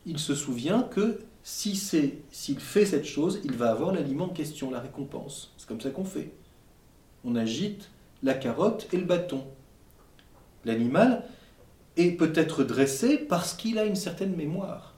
il 0.06 0.18
se 0.18 0.34
souvient 0.34 0.82
que 0.82 1.20
si 1.42 1.76
s'il 1.76 2.60
fait 2.60 2.86
cette 2.86 3.06
chose, 3.06 3.40
il 3.44 3.52
va 3.52 3.70
avoir 3.70 3.92
l'aliment 3.92 4.26
en 4.26 4.28
question, 4.28 4.70
la 4.70 4.80
récompense. 4.80 5.52
C'est 5.56 5.66
comme 5.66 5.80
ça 5.80 5.90
qu'on 5.90 6.04
fait. 6.04 6.32
On 7.24 7.34
agite 7.34 7.90
la 8.22 8.34
carotte 8.34 8.88
et 8.92 8.96
le 8.96 9.04
bâton. 9.04 9.44
L'animal 10.64 11.24
est 11.96 12.12
peut-être 12.12 12.64
dressé 12.64 13.16
parce 13.16 13.54
qu'il 13.54 13.78
a 13.78 13.84
une 13.84 13.96
certaine 13.96 14.36
mémoire. 14.36 14.94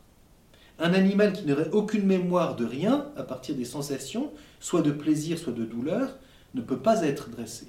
Un 0.78 0.94
animal 0.94 1.32
qui 1.32 1.44
n'aurait 1.44 1.70
aucune 1.70 2.06
mémoire 2.06 2.56
de 2.56 2.64
rien, 2.64 3.06
à 3.16 3.22
partir 3.22 3.54
des 3.54 3.64
sensations, 3.64 4.32
soit 4.58 4.82
de 4.82 4.90
plaisir, 4.90 5.38
soit 5.38 5.52
de 5.52 5.64
douleur, 5.64 6.18
ne 6.54 6.60
peut 6.60 6.78
pas 6.78 7.02
être 7.02 7.30
dressé. 7.30 7.68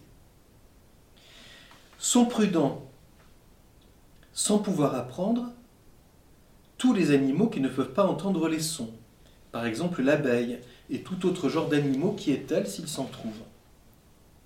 Sont 2.00 2.26
prudents, 2.26 2.90
sans 4.34 4.60
pouvoir 4.60 4.96
apprendre, 4.96 5.54
tous 6.78 6.94
les 6.94 7.12
animaux 7.12 7.48
qui 7.48 7.62
ne 7.62 7.70
peuvent 7.70 7.94
pas 7.94 8.06
entendre 8.06 8.50
les 8.50 8.60
sons, 8.60 8.92
par 9.52 9.66
exemple 9.66 10.02
l'abeille 10.02 10.60
et 10.90 11.02
tout 11.02 11.26
autre 11.26 11.48
genre 11.48 11.70
d'animaux 11.70 12.12
qui 12.12 12.32
est 12.32 12.48
tel 12.48 12.68
s'ils 12.68 12.90
s'en 12.90 13.06
trouvent. 13.06 13.44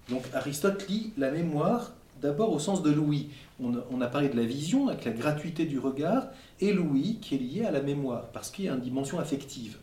Donc 0.10 0.24
Aristote 0.34 0.88
lit 0.88 1.14
la 1.18 1.32
mémoire 1.32 1.94
d'abord 2.22 2.52
au 2.52 2.60
sens 2.60 2.82
de 2.82 2.92
l'ouïe. 2.92 3.30
On, 3.60 4.02
a 4.02 4.08
parlé 4.08 4.30
de 4.30 4.38
la 4.38 4.46
vision 4.46 4.88
avec 4.88 5.06
la 5.06 5.12
gratuité 5.12 5.66
du 5.66 5.80
regard 5.80 6.28
et 6.60 6.74
l'ouïe 6.74 7.20
qui 7.20 7.36
est 7.36 7.40
liée 7.40 7.66
à 7.66 7.72
la 7.72 7.82
mémoire 7.82 8.32
parce 8.32 8.52
qu'il 8.52 8.66
y 8.66 8.70
a 8.70 8.74
une 8.74 8.82
dimension 8.82 9.20
affective. 9.20 9.78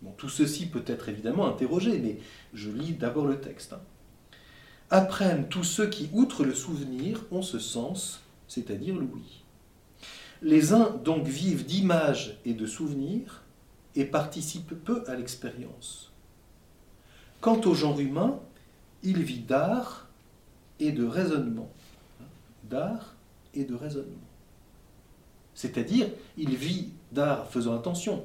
Bon, 0.00 0.12
tout 0.16 0.28
ceci 0.28 0.66
peut 0.66 0.84
être 0.86 1.08
évidemment 1.08 1.46
interrogé, 1.46 1.98
mais 1.98 2.18
je 2.54 2.70
lis 2.70 2.92
d'abord 2.92 3.26
le 3.26 3.40
texte. 3.40 3.74
Hein. 3.74 3.80
Apprennent 4.90 5.48
tous 5.48 5.64
ceux 5.64 5.88
qui, 5.88 6.10
outre 6.12 6.44
le 6.44 6.54
souvenir, 6.54 7.24
ont 7.30 7.42
ce 7.42 7.58
sens, 7.58 8.20
c'est-à-dire 8.48 8.96
l'ouïe. 8.96 9.42
Les 10.42 10.72
uns 10.72 10.90
donc 11.04 11.26
vivent 11.26 11.64
d'images 11.64 12.38
et 12.44 12.52
de 12.52 12.66
souvenirs 12.66 13.42
et 13.94 14.04
participent 14.04 14.74
peu 14.84 15.04
à 15.06 15.14
l'expérience. 15.14 16.10
Quant 17.40 17.60
au 17.60 17.74
genre 17.74 18.00
humain, 18.00 18.40
il 19.02 19.22
vit 19.22 19.40
d'art 19.40 20.08
et 20.80 20.92
de 20.92 21.04
raisonnement. 21.04 21.70
D'art 22.68 23.14
et 23.54 23.64
de 23.64 23.74
raisonnement. 23.74 24.06
C'est-à-dire, 25.54 26.08
il 26.36 26.56
vit 26.56 26.90
d'art, 27.12 27.48
faisant 27.50 27.76
attention. 27.76 28.24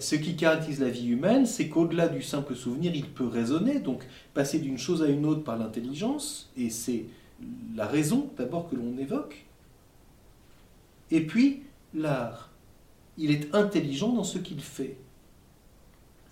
Ce 0.00 0.14
qui 0.14 0.36
caractérise 0.36 0.80
la 0.80 0.88
vie 0.88 1.08
humaine, 1.08 1.46
c'est 1.46 1.68
qu'au-delà 1.68 2.08
du 2.08 2.22
simple 2.22 2.54
souvenir, 2.54 2.94
il 2.94 3.08
peut 3.08 3.26
raisonner, 3.26 3.78
donc 3.78 4.06
passer 4.34 4.58
d'une 4.58 4.78
chose 4.78 5.02
à 5.02 5.08
une 5.08 5.26
autre 5.26 5.44
par 5.44 5.58
l'intelligence, 5.58 6.50
et 6.56 6.70
c'est 6.70 7.04
la 7.74 7.86
raison 7.86 8.30
d'abord 8.36 8.68
que 8.70 8.76
l'on 8.76 8.96
évoque. 8.98 9.44
Et 11.10 11.26
puis, 11.26 11.62
l'art. 11.94 12.50
Il 13.18 13.30
est 13.30 13.54
intelligent 13.54 14.12
dans 14.12 14.24
ce 14.24 14.38
qu'il 14.38 14.60
fait. 14.60 14.98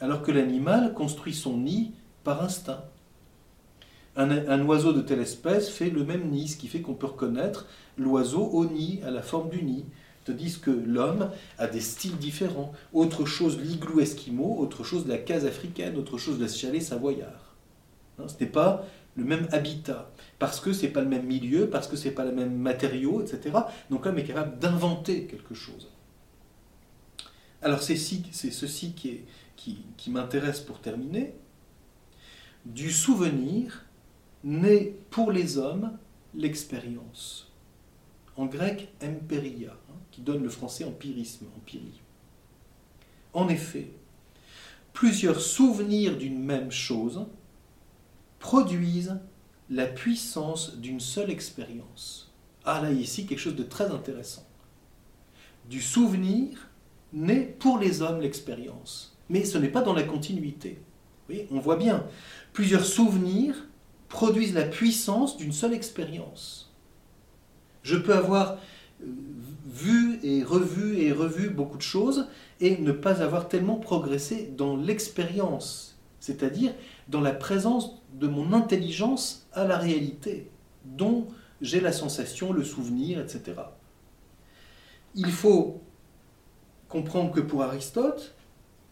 Alors 0.01 0.23
que 0.23 0.33
l'animal 0.33 0.93
construit 0.93 1.33
son 1.33 1.59
nid 1.59 1.93
par 2.25 2.43
instinct. 2.43 2.85
Un, 4.17 4.65
oiseau 4.65 4.93
de 4.93 5.01
telle 5.01 5.21
espèce 5.21 5.69
fait 5.69 5.91
le 5.91 6.05
même 6.05 6.31
nid, 6.31 6.47
ce 6.47 6.57
qui 6.57 6.69
fait 6.69 6.81
qu'on 6.81 6.95
peut 6.95 7.07
reconnaître 7.07 7.67
l'oiseau 7.99 8.45
au 8.45 8.65
nid, 8.65 9.01
à 9.05 9.11
la 9.11 9.23
forme 9.23 9.51
du 9.51 9.63
nid. 9.63 9.85
Tandis 10.25 10.59
que 10.61 10.71
l'homme 10.71 11.31
a 11.59 11.67
des 11.67 11.81
styles 11.81 12.17
différents. 12.17 12.73
Autre 12.93 13.25
chose 13.25 13.59
l'igloo 13.61 14.01
esquimau, 14.01 14.57
autre 14.59 14.85
chose 14.85 15.07
la 15.09 15.19
case 15.19 15.45
africaine, 15.47 15.97
autre 15.97 16.17
chose 16.17 16.41
la 16.41 16.49
chalet 16.49 16.81
savoyard. 16.81 17.57
Hein, 18.19 18.27
ce 18.29 18.43
n'est 18.43 18.51
pas 18.51 18.87
le 19.17 19.25
même 19.25 19.49
habitat, 19.51 20.11
parce 20.39 20.61
que 20.61 20.73
ce 20.73 20.83
n'est 20.83 20.93
pas 20.93 21.03
le 21.03 21.09
même 21.09 21.27
milieu, 21.27 21.69
parce 21.69 21.89
que 21.89 21.97
ce 21.97 22.09
n'est 22.09 22.15
pas 22.15 22.25
le 22.25 22.33
même 22.33 22.57
matériau, 22.57 23.21
etc. 23.21 23.59
Donc 23.91 24.07
l'homme 24.07 24.19
est 24.19 24.25
capable 24.25 24.59
d'inventer 24.61 25.27
quelque 25.27 25.55
chose. 25.55 25.91
Alors 27.63 27.83
c'est 27.83 27.97
ceci 27.97 28.93
qui, 28.93 29.25
qui 29.57 30.11
m'intéresse 30.11 30.61
pour 30.61 30.81
terminer. 30.81 31.35
Du 32.65 32.91
souvenir 32.91 33.85
naît 34.45 34.95
pour 35.11 35.33
les 35.33 35.59
hommes 35.59 35.99
l'expérience. 36.35 37.51
En 38.37 38.47
grec, 38.47 38.93
emperia, 39.03 39.73
hein, 39.73 39.97
qui 40.11 40.21
donne 40.21 40.43
le 40.43 40.49
français 40.49 40.85
empirisme, 40.85 41.47
empirie. 41.57 42.01
En 43.33 43.49
effet, 43.49 43.89
plusieurs 44.93 45.41
souvenirs 45.41 46.17
d'une 46.17 46.43
même 46.43 46.71
chose 46.71 47.27
produisent 48.39 49.19
la 49.71 49.87
puissance 49.87 50.77
d'une 50.77 51.01
seule 51.01 51.31
expérience. 51.31 52.33
Ah 52.65 52.81
là, 52.83 52.91
ici, 52.91 53.27
quelque 53.27 53.39
chose 53.39 53.57
de 53.57 53.63
très 53.63 53.91
intéressant. 53.91 54.47
Du 55.69 55.81
souvenir 55.81 56.69
naît 57.13 57.57
pour 57.59 57.79
les 57.79 58.03
hommes 58.03 58.21
l'expérience. 58.21 59.17
Mais 59.31 59.45
ce 59.45 59.57
n'est 59.57 59.69
pas 59.69 59.83
dans 59.83 59.95
la 59.95 60.03
continuité. 60.03 60.79
Oui, 61.31 61.47
on 61.51 61.59
voit 61.59 61.77
bien. 61.77 62.07
Plusieurs 62.53 62.85
souvenirs 62.85 63.67
produisent 64.15 64.55
la 64.55 64.63
puissance 64.63 65.37
d'une 65.37 65.53
seule 65.53 65.75
expérience. 65.75 66.71
Je 67.83 67.97
peux 67.97 68.15
avoir 68.15 68.59
euh, 69.03 69.07
vu 69.67 70.21
et 70.23 70.45
revu 70.45 70.99
et 71.01 71.11
revu 71.11 71.51
beaucoup 71.51 71.77
de 71.77 71.83
choses 71.83 72.29
et 72.61 72.79
ne 72.79 72.93
pas 72.93 73.23
avoir 73.23 73.49
tellement 73.49 73.75
progressé 73.75 74.53
dans 74.57 74.77
l'expérience, 74.77 75.99
c'est-à-dire 76.21 76.73
dans 77.09 77.21
la 77.21 77.33
présence 77.33 78.01
de 78.13 78.29
mon 78.29 78.53
intelligence 78.53 79.49
à 79.53 79.65
la 79.67 79.79
réalité, 79.79 80.49
dont 80.85 81.27
j'ai 81.61 81.81
la 81.81 81.91
sensation, 81.91 82.53
le 82.53 82.63
souvenir, 82.63 83.19
etc. 83.19 83.63
Il 85.17 85.33
faut 85.33 85.81
comprendre 86.89 87.33
que 87.33 87.41
pour 87.41 87.65
Aristote, 87.65 88.37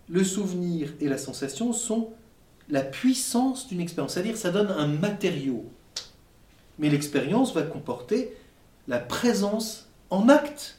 le 0.08 0.24
souvenir 0.24 0.92
et 0.98 1.08
la 1.08 1.16
sensation 1.16 1.72
sont 1.72 2.10
la 2.68 2.82
puissance 2.82 3.68
d'une 3.68 3.80
expérience, 3.80 4.14
c'est-à-dire 4.14 4.36
ça 4.36 4.50
donne 4.50 4.68
un 4.68 4.86
matériau. 4.86 5.64
Mais 6.78 6.88
l'expérience 6.88 7.54
va 7.54 7.62
comporter 7.62 8.36
la 8.88 8.98
présence 8.98 9.88
en 10.10 10.28
acte 10.28 10.78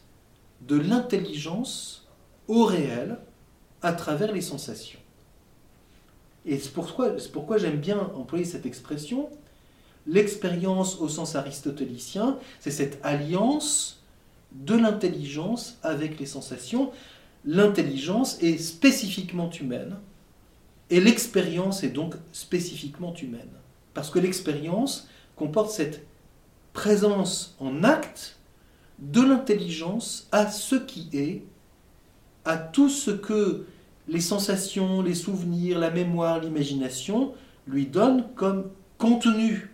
de 0.62 0.78
l'intelligence 0.78 2.08
au 2.48 2.66
réel 2.66 3.18
à 3.82 3.94
travers 3.94 4.32
les 4.32 4.42
sensations. 4.42 5.00
Et 6.46 6.58
c'est 6.60 6.74
pourquoi, 6.74 7.12
pourquoi 7.32 7.58
j'aime 7.58 7.80
bien 7.80 8.12
employer 8.16 8.46
cette 8.46 8.66
expression. 8.66 9.30
L'expérience 10.06 11.00
au 11.00 11.08
sens 11.08 11.36
aristotélicien, 11.36 12.38
c'est 12.60 12.72
cette 12.72 13.00
alliance 13.04 14.04
de 14.52 14.76
l'intelligence 14.76 15.78
avec 15.84 16.20
les 16.20 16.26
sensations. 16.26 16.92
L'intelligence 17.46 18.42
est 18.42 18.58
spécifiquement 18.58 19.50
humaine 19.50 19.98
et 20.90 21.00
l'expérience 21.00 21.84
est 21.84 21.90
donc 21.90 22.16
spécifiquement 22.32 23.14
humaine. 23.16 23.50
Parce 23.94 24.10
que 24.10 24.20
l'expérience 24.20 25.08
comporte 25.36 25.72
cette 25.72 26.06
présence 26.74 27.56
en 27.60 27.84
acte 27.84 28.38
de 29.00 29.22
l'intelligence 29.22 30.28
à 30.32 30.50
ce 30.50 30.76
qui 30.76 31.10
est, 31.14 31.44
à 32.46 32.58
tout 32.58 32.90
ce 32.90 33.12
que 33.12 33.66
les 34.08 34.22
sensations, 34.22 35.02
les 35.02 35.14
souvenirs, 35.14 35.80
la 35.80 35.90
mémoire, 35.90 36.40
l'imagination 36.40 37.34
lui 37.68 37.86
donnent 37.86 38.28
comme 38.36 38.70
contenu. 38.98 39.72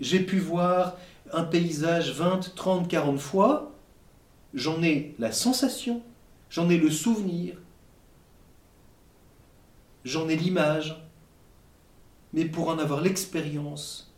J'ai 0.00 0.20
pu 0.20 0.38
voir 0.38 0.96
un 1.32 1.44
paysage 1.44 2.12
20, 2.12 2.54
30, 2.54 2.88
40 2.88 3.18
fois, 3.18 3.72
j'en 4.54 4.82
ai 4.82 5.14
la 5.18 5.32
sensation, 5.32 6.02
j'en 6.50 6.68
ai 6.68 6.78
le 6.78 6.90
souvenir, 6.90 7.56
j'en 10.04 10.28
ai 10.28 10.36
l'image, 10.36 11.02
mais 12.32 12.44
pour 12.44 12.68
en 12.68 12.78
avoir 12.78 13.00
l'expérience, 13.00 14.12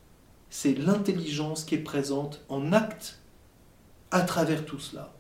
c'est 0.51 0.79
l'intelligence 0.79 1.65
qui 1.65 1.75
est 1.75 1.79
présente 1.79 2.45
en 2.49 2.73
acte 2.73 3.19
à 4.11 4.21
travers 4.21 4.65
tout 4.65 4.79
cela. 4.79 5.13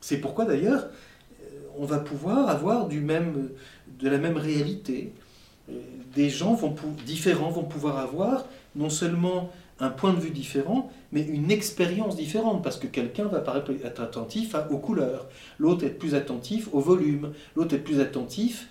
C'est 0.00 0.18
pourquoi 0.18 0.44
d'ailleurs, 0.44 0.86
euh, 1.42 1.44
on 1.76 1.84
va 1.84 1.98
pouvoir 1.98 2.48
avoir 2.48 2.86
du 2.86 3.00
même, 3.00 3.50
de 3.98 4.08
la 4.08 4.18
même 4.18 4.36
réalité. 4.36 5.12
Euh, 5.68 5.80
des 6.14 6.30
gens 6.30 6.54
vont, 6.54 6.74
différents 7.04 7.50
vont 7.50 7.64
pouvoir 7.64 7.98
avoir 7.98 8.46
non 8.76 8.90
seulement 8.90 9.50
un 9.80 9.90
point 9.90 10.12
de 10.12 10.20
vue 10.20 10.30
différent, 10.30 10.90
mais 11.12 11.22
une 11.22 11.50
expérience 11.50 12.16
différente, 12.16 12.62
parce 12.62 12.78
que 12.78 12.86
quelqu'un 12.86 13.24
va 13.24 13.42
être 13.84 14.00
attentif 14.00 14.54
aux 14.70 14.78
couleurs, 14.78 15.28
l'autre 15.58 15.84
être 15.84 15.98
plus 15.98 16.14
attentif 16.14 16.68
au 16.72 16.80
volume, 16.80 17.32
l'autre 17.54 17.74
être 17.74 17.84
plus 17.84 18.00
attentif 18.00 18.68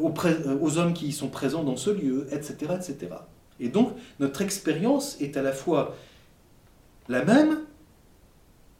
aux, 0.00 0.12
aux, 0.60 0.78
hommes 0.78 0.92
qui 0.92 1.08
y 1.08 1.12
sont 1.12 1.28
présents 1.28 1.64
dans 1.64 1.76
ce 1.76 1.90
lieu, 1.90 2.26
etc., 2.32 2.54
etc. 2.74 3.14
Et 3.60 3.68
donc, 3.68 3.92
notre 4.18 4.42
expérience 4.42 5.20
est 5.20 5.36
à 5.36 5.42
la 5.42 5.52
fois 5.52 5.96
la 7.08 7.24
même 7.24 7.60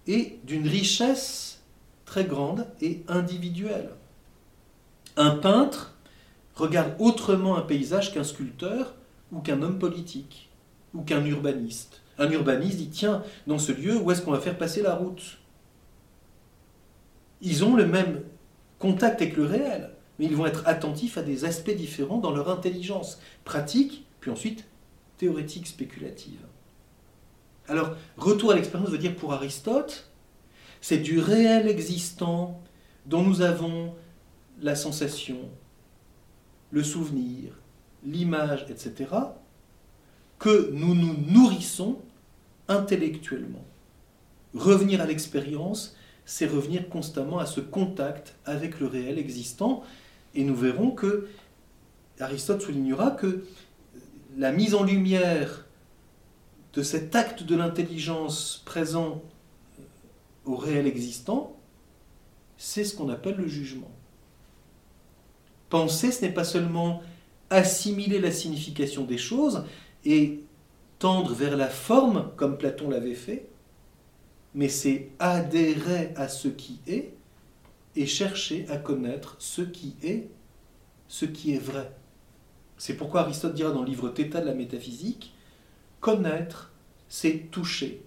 et 0.07 0.39
d'une 0.45 0.66
richesse 0.66 1.62
très 2.05 2.24
grande 2.24 2.66
et 2.80 3.03
individuelle. 3.09 3.91
Un 5.16 5.30
peintre 5.30 5.95
regarde 6.55 6.95
autrement 6.99 7.57
un 7.57 7.62
paysage 7.62 8.12
qu'un 8.12 8.24
sculpteur 8.24 8.95
ou 9.30 9.41
qu'un 9.41 9.62
homme 9.62 9.78
politique 9.78 10.51
ou 10.95 11.03
qu'un 11.03 11.24
urbaniste. 11.24 12.03
Un 12.18 12.30
urbaniste 12.30 12.76
dit 12.76 12.91
tiens, 12.91 13.22
dans 13.47 13.59
ce 13.59 13.72
lieu, 13.72 13.97
où 13.97 14.11
est-ce 14.11 14.22
qu'on 14.22 14.33
va 14.33 14.41
faire 14.41 14.59
passer 14.59 14.83
la 14.83 14.95
route? 14.95 15.39
Ils 17.41 17.64
ont 17.64 17.74
le 17.74 17.87
même 17.87 18.22
contact 18.78 19.22
avec 19.22 19.37
le 19.37 19.45
réel, 19.45 19.91
mais 20.22 20.28
ils 20.28 20.36
vont 20.36 20.46
être 20.46 20.62
attentifs 20.68 21.18
à 21.18 21.22
des 21.22 21.44
aspects 21.44 21.74
différents 21.74 22.18
dans 22.18 22.30
leur 22.30 22.48
intelligence 22.48 23.18
pratique, 23.44 24.06
puis 24.20 24.30
ensuite 24.30 24.64
théorétique 25.18 25.66
spéculative. 25.66 26.38
Alors, 27.66 27.96
retour 28.16 28.52
à 28.52 28.54
l'expérience 28.54 28.88
veut 28.88 28.98
dire 28.98 29.16
pour 29.16 29.32
Aristote, 29.32 30.12
c'est 30.80 30.98
du 30.98 31.18
réel 31.18 31.66
existant 31.66 32.60
dont 33.06 33.24
nous 33.24 33.40
avons 33.40 33.96
la 34.60 34.76
sensation, 34.76 35.38
le 36.70 36.84
souvenir, 36.84 37.58
l'image, 38.04 38.64
etc., 38.70 39.10
que 40.38 40.70
nous 40.70 40.94
nous 40.94 41.16
nourrissons 41.26 41.98
intellectuellement. 42.68 43.64
Revenir 44.54 45.00
à 45.00 45.06
l'expérience, 45.06 45.96
c'est 46.24 46.46
revenir 46.46 46.88
constamment 46.88 47.40
à 47.40 47.46
ce 47.46 47.60
contact 47.60 48.36
avec 48.44 48.78
le 48.78 48.86
réel 48.86 49.18
existant, 49.18 49.82
et 50.35 50.45
nous 50.45 50.55
verrons 50.55 50.91
que 50.91 51.28
Aristote 52.20 52.62
soulignera 52.62 53.11
que 53.11 53.45
la 54.37 54.53
mise 54.53 54.74
en 54.74 54.85
lumière 54.85 55.66
de 56.72 56.83
cet 56.83 57.14
acte 57.14 57.43
de 57.43 57.55
l'intelligence 57.55 58.62
présent 58.64 59.22
au 60.45 60.57
réel 60.57 60.87
existant, 60.87 61.57
c'est 62.57 62.85
ce 62.85 62.97
qu'on 62.97 63.09
appelle 63.09 63.37
le 63.37 63.49
jugement. 63.49 63.91
Penser, 65.68 66.12
ce 66.12 66.24
n'est 66.24 66.33
pas 66.33 66.45
seulement 66.45 67.03
assimiler 67.51 68.18
la 68.18 68.30
signification 68.30 69.05
des 69.05 69.18
choses, 69.18 69.64
et 70.05 70.41
tendre 70.99 71.35
vers 71.35 71.57
la 71.57 71.68
forme, 71.68 72.30
comme 72.37 72.57
Platon 72.57 72.89
l'avait 72.89 73.14
fait, 73.14 73.49
mais 74.55 74.68
c'est 74.68 75.11
adhérer 75.18 76.12
à 76.16 76.28
ce 76.28 76.49
qui 76.49 76.80
est 76.87 77.14
et 77.97 78.07
chercher 78.07 78.66
à 78.68 78.76
connaître 78.76 79.36
ce 79.38 79.62
qui 79.62 79.97
est, 80.03 80.30
ce 81.09 81.24
qui 81.24 81.55
est 81.55 81.59
vrai. 81.59 81.93
C'est 82.78 82.97
pourquoi 82.97 83.22
Aristote 83.22 83.55
dira 83.55 83.70
dans 83.70 83.82
le 83.82 83.86
livre 83.86 84.09
Theta 84.09 84.40
de 84.40 84.47
la 84.47 84.55
métaphysique, 84.55 85.34
connaître, 86.01 86.72
c'est 87.09 87.51
toucher. 87.51 88.03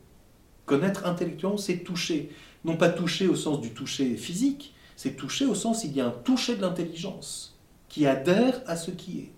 Connaître 0.65 1.05
intellectuellement, 1.05 1.57
c'est 1.57 1.77
toucher. 1.77 2.31
Non 2.63 2.75
pas 2.75 2.89
toucher 2.89 3.27
au 3.27 3.35
sens 3.35 3.61
du 3.61 3.71
toucher 3.71 4.17
physique, 4.17 4.73
c'est 4.95 5.15
toucher 5.15 5.45
au 5.45 5.55
sens 5.55 5.83
il 5.83 5.95
y 5.95 6.01
a 6.01 6.07
un 6.07 6.11
toucher 6.11 6.55
de 6.55 6.61
l'intelligence 6.61 7.59
qui 7.87 8.07
adhère 8.07 8.61
à 8.65 8.75
ce 8.75 8.91
qui 8.91 9.19
est. 9.19 9.31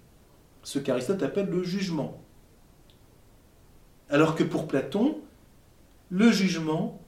Ce 0.64 0.80
qu'Aristote 0.80 1.24
appelle 1.24 1.50
le 1.50 1.64
jugement. 1.64 2.22
Alors 4.10 4.36
que 4.36 4.44
pour 4.44 4.68
Platon, 4.68 5.20
le 6.10 6.32
jugement 6.32 7.02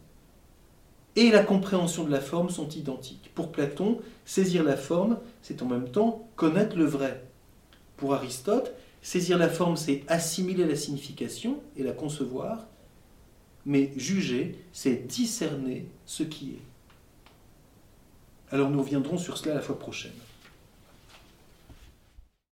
et 1.16 1.32
la 1.32 1.44
compréhension 1.44 2.04
de 2.04 2.12
la 2.12 2.22
forme 2.22 2.50
sont 2.50 2.70
identiques. 2.70 3.32
Pour 3.36 3.52
Platon, 3.52 4.00
saisir 4.26 4.64
la 4.64 4.78
forme, 4.78 5.20
c'est 5.42 5.62
en 5.62 5.66
même 5.66 5.90
temps 5.90 6.28
connaître 6.36 6.78
le 6.78 6.86
vrai. 6.86 7.24
Pour 7.98 8.14
Aristote, 8.14 8.74
saisir 9.02 9.38
la 9.38 9.50
forme, 9.50 9.76
c'est 9.76 10.04
assimiler 10.08 10.66
la 10.66 10.76
signification 10.76 11.62
et 11.76 11.84
la 11.84 11.92
concevoir, 11.92 12.68
mais 13.66 13.92
juger, 13.98 14.56
c'est 14.72 15.08
discerner 15.08 15.88
ce 16.06 16.24
qui 16.24 16.52
est. 16.52 16.62
Alors 18.52 18.70
nous 18.70 18.82
reviendrons 18.82 19.18
sur 19.18 19.38
cela 19.38 19.56
la 19.56 19.62
fois 19.62 19.78
prochaine. 19.78 20.12